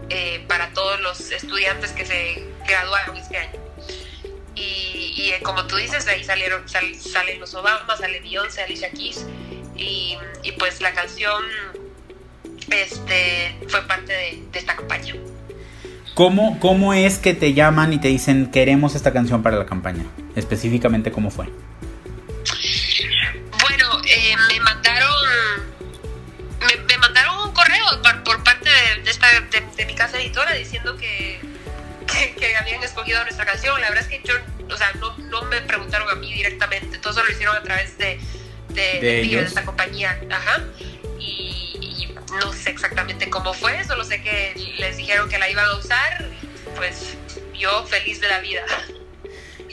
eh, 0.08 0.44
para 0.48 0.72
todos 0.72 1.00
los 1.02 1.30
estudiantes 1.30 1.92
que 1.92 2.04
se 2.04 2.44
graduaron 2.66 3.16
este 3.16 3.36
año. 3.36 3.60
Y, 4.56 5.14
y 5.14 5.40
como 5.44 5.68
tú 5.68 5.76
dices, 5.76 6.04
de 6.04 6.10
ahí 6.10 6.24
salieron, 6.24 6.68
sal, 6.68 6.96
salen 6.96 7.38
los 7.38 7.54
Obama, 7.54 7.96
sale 7.96 8.18
Beyoncé, 8.18 8.64
Alicia 8.64 8.90
Keys, 8.90 9.24
y, 9.76 10.18
y 10.42 10.50
pues 10.58 10.80
la 10.80 10.92
canción 10.92 11.40
este, 12.70 13.56
fue 13.68 13.82
parte 13.86 14.12
de, 14.12 14.42
de 14.52 14.58
esta 14.58 14.76
campaña. 14.76 15.14
¿Cómo, 16.14 16.60
¿Cómo 16.60 16.94
es 16.94 17.18
que 17.18 17.34
te 17.34 17.54
llaman 17.54 17.92
y 17.92 17.98
te 17.98 18.06
dicen 18.06 18.50
queremos 18.52 18.94
esta 18.94 19.12
canción 19.12 19.42
para 19.42 19.56
la 19.56 19.66
campaña? 19.66 20.04
Específicamente, 20.36 21.10
¿cómo 21.10 21.30
fue? 21.30 21.46
Bueno, 23.60 24.00
eh, 24.06 24.36
me 24.48 24.60
mandaron 24.60 25.10
me, 26.60 26.76
me, 26.86 26.98
mandaron 26.98 27.48
un 27.48 27.52
correo 27.52 27.84
por, 28.00 28.22
por 28.22 28.44
parte 28.44 28.70
de, 28.70 29.02
de, 29.02 29.10
esta, 29.10 29.26
de, 29.28 29.64
de, 29.76 29.86
mi 29.86 29.94
casa 29.94 30.16
editora 30.20 30.52
diciendo 30.52 30.96
que, 30.96 31.40
que, 32.06 32.34
que, 32.36 32.56
habían 32.56 32.82
escogido 32.84 33.20
nuestra 33.24 33.44
canción. 33.44 33.80
La 33.80 33.88
verdad 33.88 34.04
es 34.08 34.08
que 34.08 34.22
yo, 34.24 34.34
o 34.72 34.76
sea, 34.76 34.92
no, 35.00 35.16
no 35.18 35.42
me 35.42 35.60
preguntaron 35.62 36.08
a 36.08 36.14
mí 36.14 36.32
directamente, 36.32 36.98
todo 36.98 37.12
eso 37.12 37.24
lo 37.24 37.32
hicieron 37.32 37.56
a 37.56 37.62
través 37.62 37.98
de, 37.98 38.20
de, 38.68 39.00
de, 39.00 39.26
de 39.26 39.40
esta 39.40 39.64
compañía. 39.64 40.20
Ajá. 40.30 40.62
Y 41.18 41.53
no 42.32 42.52
sé 42.52 42.70
exactamente 42.70 43.30
cómo 43.30 43.52
fue, 43.54 43.84
solo 43.84 44.04
sé 44.04 44.22
que 44.22 44.54
les 44.78 44.96
dijeron 44.96 45.28
que 45.28 45.38
la 45.38 45.50
iban 45.50 45.64
a 45.66 45.76
usar, 45.76 46.28
pues 46.76 47.16
yo 47.58 47.84
feliz 47.86 48.20
de 48.20 48.28
la 48.28 48.40
vida. 48.40 48.62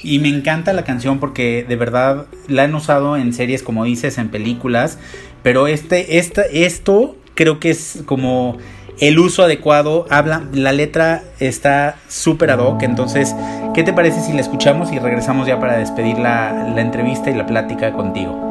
Y 0.04 0.20
me 0.20 0.30
encanta 0.30 0.74
la 0.74 0.84
canción 0.84 1.20
porque 1.20 1.64
de 1.68 1.76
verdad 1.76 2.26
la 2.48 2.64
han 2.64 2.74
usado 2.74 3.18
en 3.18 3.34
series, 3.34 3.62
como 3.64 3.84
dices, 3.84 4.18
en 4.18 4.30
películas, 4.30 4.98
pero 5.44 5.68
este, 5.68 6.18
esta, 6.18 6.42
esto 6.44 7.16
creo 7.36 7.60
que 7.60 7.70
es 7.70 8.00
como 8.06 8.58
el 9.00 9.20
uso 9.20 9.44
adecuado, 9.44 10.06
habla, 10.10 10.44
la 10.54 10.72
letra 10.72 11.24
está 11.40 11.98
súper 12.08 12.52
ad 12.52 12.60
hoc, 12.60 12.84
entonces, 12.84 13.36
¿qué 13.74 13.84
te 13.84 13.94
parece 13.94 14.22
si 14.22 14.34
la 14.34 14.42
escuchamos 14.42 14.92
y 14.92 15.00
regresamos 15.00 15.48
ya 15.48 15.60
para 15.60 15.78
despedir 15.78 16.18
la, 16.18 16.70
la 16.76 16.82
entrevista 16.82 17.30
y 17.30 17.34
la 17.34 17.46
plática 17.46 17.94
contigo? 17.94 18.51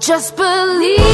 Just 0.00 0.36
believe 0.36 1.05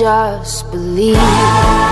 just 0.00 0.70
believe. 0.70 1.89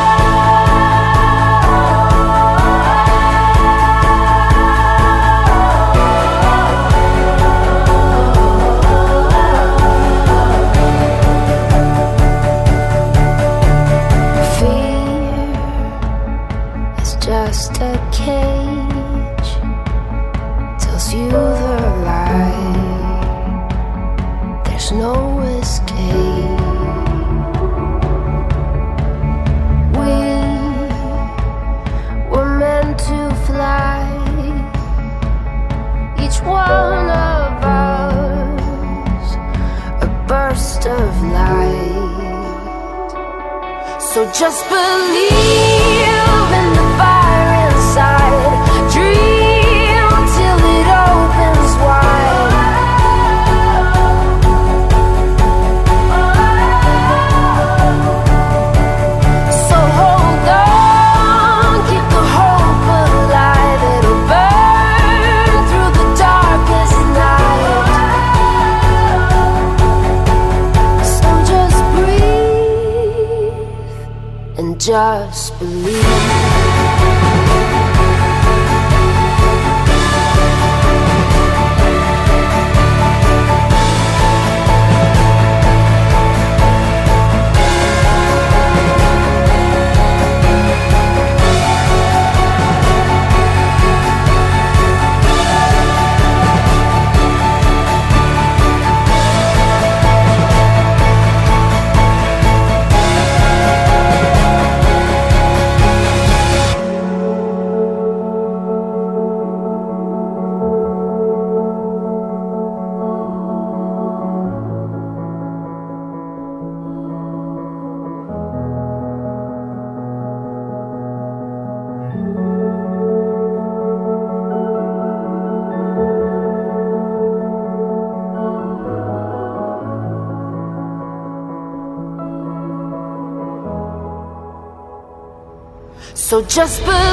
Just 136.46 136.84
believe 136.84 137.07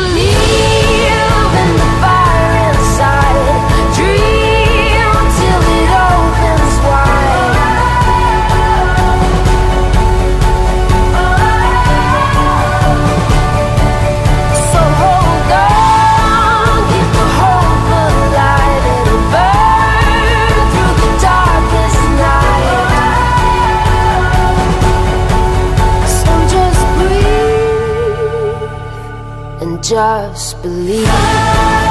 and 29.66 29.84
just 29.84 30.62
believe. 30.62 31.85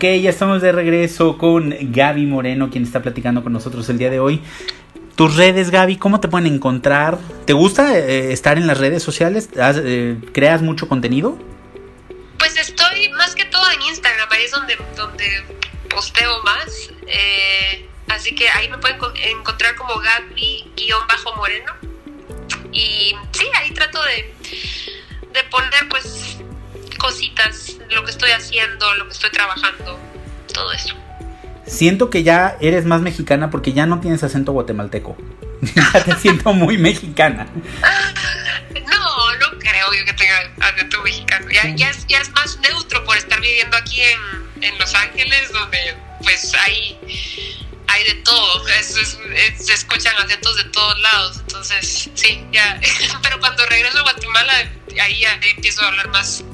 Ok, 0.00 0.06
ya 0.22 0.30
estamos 0.30 0.62
de 0.62 0.72
regreso 0.72 1.36
con 1.36 1.76
Gaby 1.78 2.24
Moreno, 2.24 2.70
quien 2.70 2.84
está 2.84 3.02
platicando 3.02 3.42
con 3.42 3.52
nosotros 3.52 3.86
el 3.90 3.98
día 3.98 4.08
de 4.08 4.18
hoy. 4.18 4.40
Tus 5.14 5.36
redes, 5.36 5.70
Gaby, 5.70 5.96
¿cómo 5.98 6.20
te 6.20 6.28
pueden 6.28 6.46
encontrar? 6.54 7.18
¿Te 7.44 7.52
gusta 7.52 7.98
eh, 7.98 8.32
estar 8.32 8.56
en 8.56 8.66
las 8.66 8.78
redes 8.78 9.02
sociales? 9.02 9.50
¿Has, 9.60 9.76
eh, 9.84 10.16
¿Creas 10.32 10.62
mucho 10.62 10.88
contenido? 10.88 11.36
Pues 12.38 12.56
estoy 12.56 13.10
más 13.10 13.34
que 13.34 13.44
todo 13.44 13.70
en 13.72 13.82
Instagram, 13.82 14.26
ahí 14.32 14.44
es 14.44 14.52
donde, 14.52 14.78
donde 14.96 15.26
posteo 15.90 16.42
más. 16.44 16.88
eh, 17.06 17.86
así 18.08 18.34
que 18.34 18.48
ahí 18.48 18.70
me 18.70 18.78
pueden 18.78 18.96
co- 18.96 19.12
encontrar 19.14 19.74
como 19.74 19.96
Gaby-Moreno. 20.00 21.72
Y 22.72 23.14
sí, 23.32 23.46
ahí 23.54 23.70
trato 23.74 23.98
de, 24.04 24.32
de 25.34 25.42
poner 25.50 25.88
pues 25.90 26.38
cositas, 27.00 27.78
lo 27.90 28.04
que 28.04 28.10
estoy 28.10 28.30
haciendo, 28.30 28.94
lo 28.94 29.06
que 29.06 29.12
estoy 29.12 29.30
trabajando, 29.30 29.98
todo 30.52 30.72
eso. 30.72 30.94
Siento 31.66 32.10
que 32.10 32.22
ya 32.22 32.56
eres 32.60 32.84
más 32.84 33.00
mexicana 33.00 33.50
porque 33.50 33.72
ya 33.72 33.86
no 33.86 34.00
tienes 34.00 34.22
acento 34.22 34.52
guatemalteco. 34.52 35.16
ya 35.62 36.04
te 36.04 36.14
siento 36.16 36.52
muy 36.52 36.78
mexicana. 36.78 37.46
No, 37.52 39.34
no 39.38 39.58
creo 39.58 39.92
yo 39.92 40.04
que 40.04 40.12
tenga 40.12 40.52
acento 40.60 41.02
mexicano. 41.02 41.46
Ya, 41.50 41.74
ya, 41.74 41.90
es, 41.90 42.06
ya 42.06 42.20
es 42.20 42.30
más 42.32 42.58
neutro 42.60 43.04
por 43.04 43.16
estar 43.16 43.40
viviendo 43.40 43.76
aquí 43.76 44.00
en, 44.02 44.62
en 44.62 44.78
Los 44.78 44.94
Ángeles, 44.94 45.52
donde 45.52 45.96
pues 46.22 46.52
hay, 46.54 46.98
hay 47.92 48.04
de 48.04 48.14
todo. 48.22 48.68
Es- 48.68 48.96
es- 48.96 49.18
es- 49.34 49.66
se 49.66 49.72
escuchan 49.74 50.14
acentos 50.16 50.56
de 50.56 50.64
todos 50.64 50.98
lados. 51.00 51.38
Entonces, 51.40 52.10
sí, 52.14 52.42
ya. 52.52 52.80
Pero 53.22 53.38
cuando 53.40 53.64
regreso 53.66 53.98
a 53.98 54.02
Guatemala, 54.02 54.52
ahí 55.02 55.20
ya 55.20 55.38
empiezo 55.54 55.82
a 55.82 55.88
hablar 55.88 56.08
más, 56.08 56.44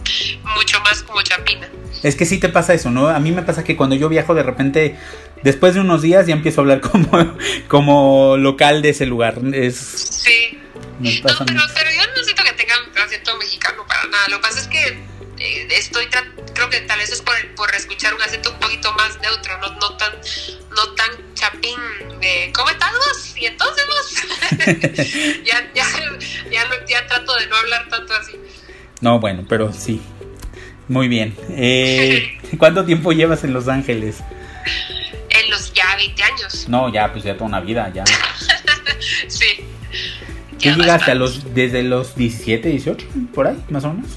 mucho 0.57 0.81
más 0.81 1.03
como 1.03 1.23
chapina. 1.23 1.69
Es 2.03 2.15
que 2.15 2.27
sí 2.27 2.39
te 2.39 2.49
pasa 2.49 2.75
eso, 2.75 2.91
¿no? 2.91 3.09
A 3.09 3.19
mí 3.21 3.33
me 3.33 3.43
pasa 3.43 3.65
que 3.65 3.77
cuando 3.77 3.97
yo 3.97 4.09
viajo 4.09 4.35
de 4.35 4.43
repente, 4.43 4.97
después 5.43 5.75
de 5.75 5.81
unos 5.81 6.03
días 6.03 6.27
ya 6.27 6.35
empiezo 6.35 6.61
a 6.61 6.63
hablar 6.63 6.81
como, 6.91 7.37
como 7.69 8.37
local 8.37 8.83
de 8.83 8.91
ese 8.91 9.07
lugar. 9.07 9.37
Es, 9.53 9.77
Sí. 10.25 10.59
me 11.01 11.15
No, 11.21 11.23
pero, 11.47 11.61
pero 11.75 11.91
yo 11.91 12.03
no 12.17 12.25
siento 12.25 12.43
que 12.45 12.53
tengan 12.53 12.79
acento 13.05 13.37
mexicano 13.39 13.85
para 13.87 14.05
nada. 14.05 14.29
Lo 14.29 14.37
que 14.37 14.43
pasa 14.43 14.61
es 14.61 14.69
que 14.69 14.99
eh, 15.47 15.69
estoy 15.71 16.07
creo 16.55 16.71
que 16.71 16.81
tal 16.81 16.99
vez 16.99 17.11
es 17.11 17.23
por, 17.23 17.35
por 17.55 17.75
escuchar 17.75 18.15
un 18.15 18.23
acento 18.23 18.53
un 18.53 18.59
poquito 18.59 18.93
más 18.95 19.19
neutro, 19.21 19.59
no, 19.59 19.69
no 19.75 19.97
tan 19.97 20.13
no 20.71 20.95
tan 20.95 21.35
chapín 21.35 21.79
de 22.21 22.53
¿cómo 22.55 22.71
estás 22.71 22.93
vos? 22.93 23.35
Y 23.37 23.47
entonces 23.47 23.85
vos 23.87 24.17
ya, 25.45 25.71
ya, 25.75 25.85
ya, 26.51 26.65
ya 26.89 27.07
trato 27.07 27.37
de 27.37 27.47
no 27.47 27.57
hablar 27.57 27.89
tanto 27.89 28.15
así. 28.15 28.33
No, 29.01 29.21
bueno, 29.21 29.45
pero 29.49 29.73
sí. 29.73 30.01
Muy 30.89 31.09
bien. 31.09 31.37
Eh, 31.51 32.39
¿Cuánto 32.59 32.85
tiempo 32.85 33.13
llevas 33.13 33.45
en 33.45 33.53
Los 33.53 33.69
Ángeles? 33.69 34.19
En 35.31 35.51
los 35.51 35.73
ya 35.73 35.97
20 35.97 36.23
años, 36.23 36.69
No, 36.69 36.93
ya, 36.93 37.13
pues 37.13 37.25
ya 37.25 37.35
toda 37.35 37.47
una 37.47 37.61
vida, 37.61 37.93
ya. 37.95 38.05
sí. 39.29 39.65
¿Tú 40.59 40.71
llegaste 40.71 41.11
a 41.11 41.15
los, 41.15 41.55
desde 41.55 41.83
los 41.83 42.17
17, 42.17 42.71
18, 42.71 43.07
por 43.35 43.47
ahí, 43.47 43.63
más 43.69 43.85
o 43.85 43.93
menos? 43.93 44.11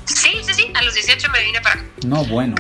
No, 2.06 2.24
bueno. 2.26 2.56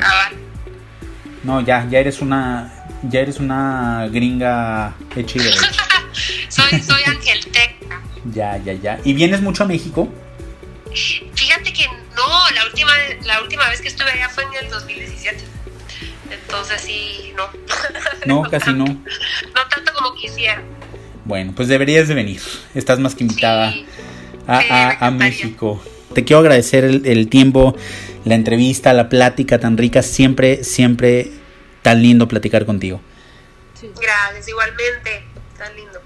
No, 1.44 1.62
ya, 1.62 1.88
ya 1.90 2.00
eres 2.00 2.20
una, 2.22 2.72
ya 3.04 3.22
eres 3.22 3.40
una 3.40 4.08
gringa 4.12 4.96
hecha 5.16 5.40
soy, 6.50 6.80
soy 6.82 7.04
angelteca. 7.06 8.02
Ya, 8.34 8.58
ya, 8.58 8.74
ya. 8.74 9.00
¿Y 9.06 9.14
vienes 9.14 9.42
mucho 9.42 9.64
a 9.64 9.68
México? 9.68 10.12
Fíjate 10.94 11.72
que 11.72 11.86
no, 11.88 12.52
la 12.56 12.66
última, 12.66 12.92
la 13.26 13.42
última 13.42 13.70
vez 13.70 13.80
que 13.82 13.88
estuve 13.88 14.12
allá 14.12 14.28
fue 14.30 14.44
en 14.44 14.66
el 14.66 14.70
2017. 14.70 15.44
Entonces 16.32 16.82
sí, 16.82 17.34
no. 17.36 17.46
No, 18.26 18.42
casi 18.44 18.74
no. 18.74 18.84
No 18.86 19.68
tanto 19.74 19.94
como 19.94 20.14
quisiera. 20.16 20.62
Bueno, 21.26 21.54
pues 21.56 21.68
deberías 21.70 22.08
de 22.08 22.16
venir. 22.16 22.42
Estás 22.76 23.00
más 23.00 23.16
que 23.16 23.24
invitada 23.24 23.72
Sí, 23.72 23.86
a, 24.48 24.58
a- 24.60 25.08
a. 25.08 25.12
México. 25.12 25.82
Te 26.14 26.24
quiero 26.26 26.40
agradecer 26.40 26.84
el, 26.84 27.06
el 27.06 27.30
tiempo, 27.30 27.76
la 28.26 28.36
entrevista, 28.36 28.94
la 28.94 29.10
plática 29.10 29.60
tan 29.60 29.78
rica. 29.78 30.02
Siempre, 30.02 30.64
siempre 30.64 31.32
tan 31.82 32.02
lindo 32.02 32.28
platicar 32.28 32.66
contigo. 32.66 33.02
Gracias, 33.82 34.48
igualmente. 34.48 35.24
Tan 35.58 35.76
lindo. 35.76 36.00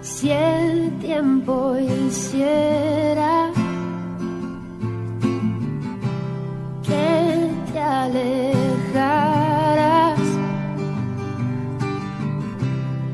Si 0.00 0.30
el 0.30 0.98
tiempo 0.98 1.76
hiciera 1.78 3.52
que 6.82 7.50
te 7.72 7.78
alejaras, 7.78 9.38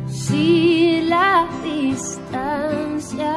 si 0.09 1.03
la 1.03 1.47
distancia 1.63 3.35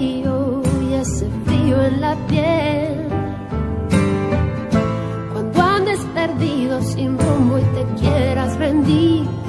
frío 0.00 0.62
y 0.80 0.94
ese 0.94 1.28
frío 1.44 1.84
en 1.84 2.00
la 2.00 2.16
piel. 2.26 3.08
Cuando 5.30 5.62
andes 5.62 6.00
perdido 6.14 6.82
sin 6.82 7.18
rumbo 7.18 7.58
y 7.58 7.62
te 7.76 8.00
quieras 8.00 8.56
rendir. 8.56 9.39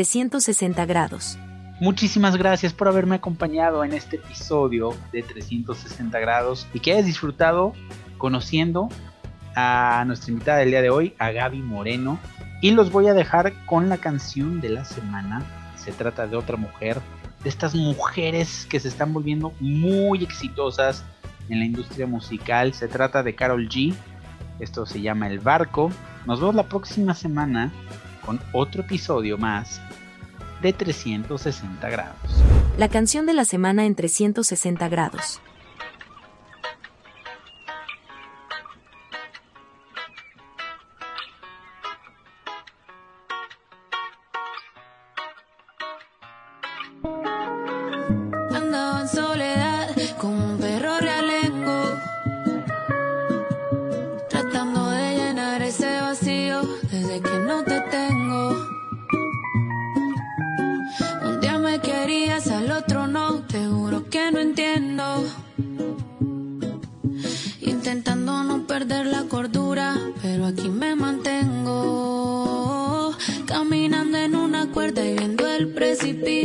360 0.00 0.86
grados. 0.86 1.36
Muchísimas 1.78 2.34
gracias 2.36 2.72
por 2.72 2.88
haberme 2.88 3.16
acompañado 3.16 3.84
en 3.84 3.92
este 3.92 4.16
episodio 4.16 4.96
de 5.12 5.22
360 5.22 6.18
grados 6.18 6.66
y 6.72 6.80
que 6.80 6.92
hayas 6.92 7.04
disfrutado 7.04 7.74
conociendo 8.16 8.88
a 9.54 10.02
nuestra 10.06 10.32
invitada 10.32 10.58
del 10.60 10.70
día 10.70 10.80
de 10.80 10.88
hoy, 10.88 11.14
a 11.18 11.32
Gaby 11.32 11.60
Moreno. 11.60 12.18
Y 12.62 12.70
los 12.70 12.90
voy 12.90 13.08
a 13.08 13.12
dejar 13.12 13.52
con 13.66 13.90
la 13.90 13.98
canción 13.98 14.62
de 14.62 14.70
la 14.70 14.86
semana. 14.86 15.44
Se 15.76 15.92
trata 15.92 16.26
de 16.26 16.36
otra 16.36 16.56
mujer, 16.56 16.98
de 17.42 17.50
estas 17.50 17.74
mujeres 17.74 18.66
que 18.70 18.80
se 18.80 18.88
están 18.88 19.12
volviendo 19.12 19.52
muy 19.60 20.24
exitosas 20.24 21.04
en 21.50 21.58
la 21.58 21.66
industria 21.66 22.06
musical. 22.06 22.72
Se 22.72 22.88
trata 22.88 23.22
de 23.22 23.34
Carol 23.34 23.68
G. 23.68 23.94
Esto 24.60 24.86
se 24.86 25.02
llama 25.02 25.26
El 25.26 25.40
Barco. 25.40 25.92
Nos 26.24 26.40
vemos 26.40 26.54
la 26.54 26.64
próxima 26.64 27.14
semana 27.14 27.70
con 28.24 28.40
otro 28.52 28.82
episodio 28.82 29.38
más 29.38 29.80
de 30.62 30.72
360 30.72 31.88
grados. 31.88 32.16
La 32.76 32.88
canción 32.88 33.26
de 33.26 33.34
la 33.34 33.44
semana 33.44 33.86
en 33.86 33.94
360 33.94 34.88
grados. 34.88 35.40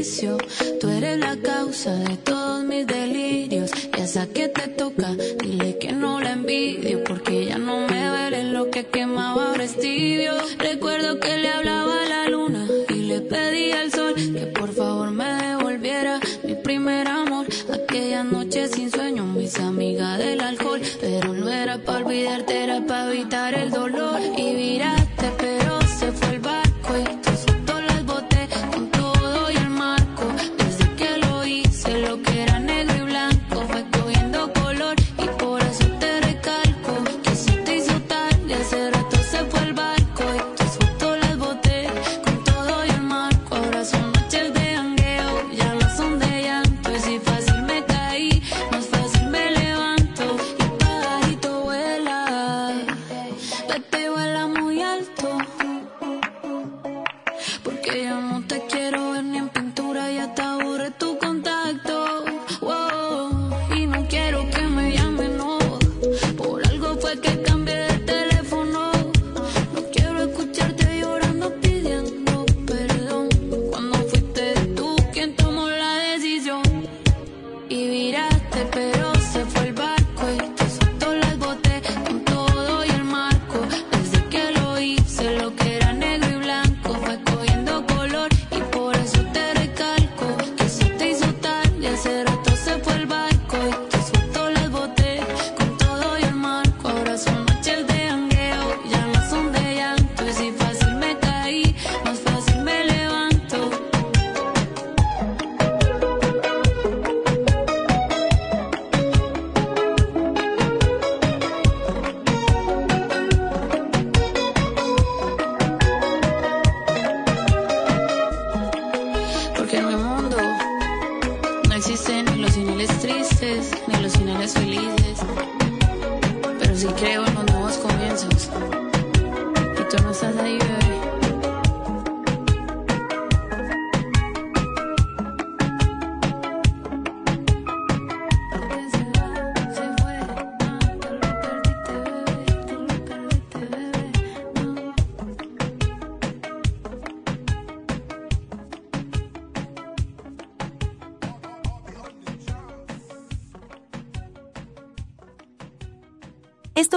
все. 0.06 0.38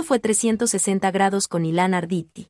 Fue 0.08 0.18
360 0.18 1.10
grados 1.10 1.48
con 1.48 1.66
Ilan 1.66 1.92
Arditi. 1.92 2.47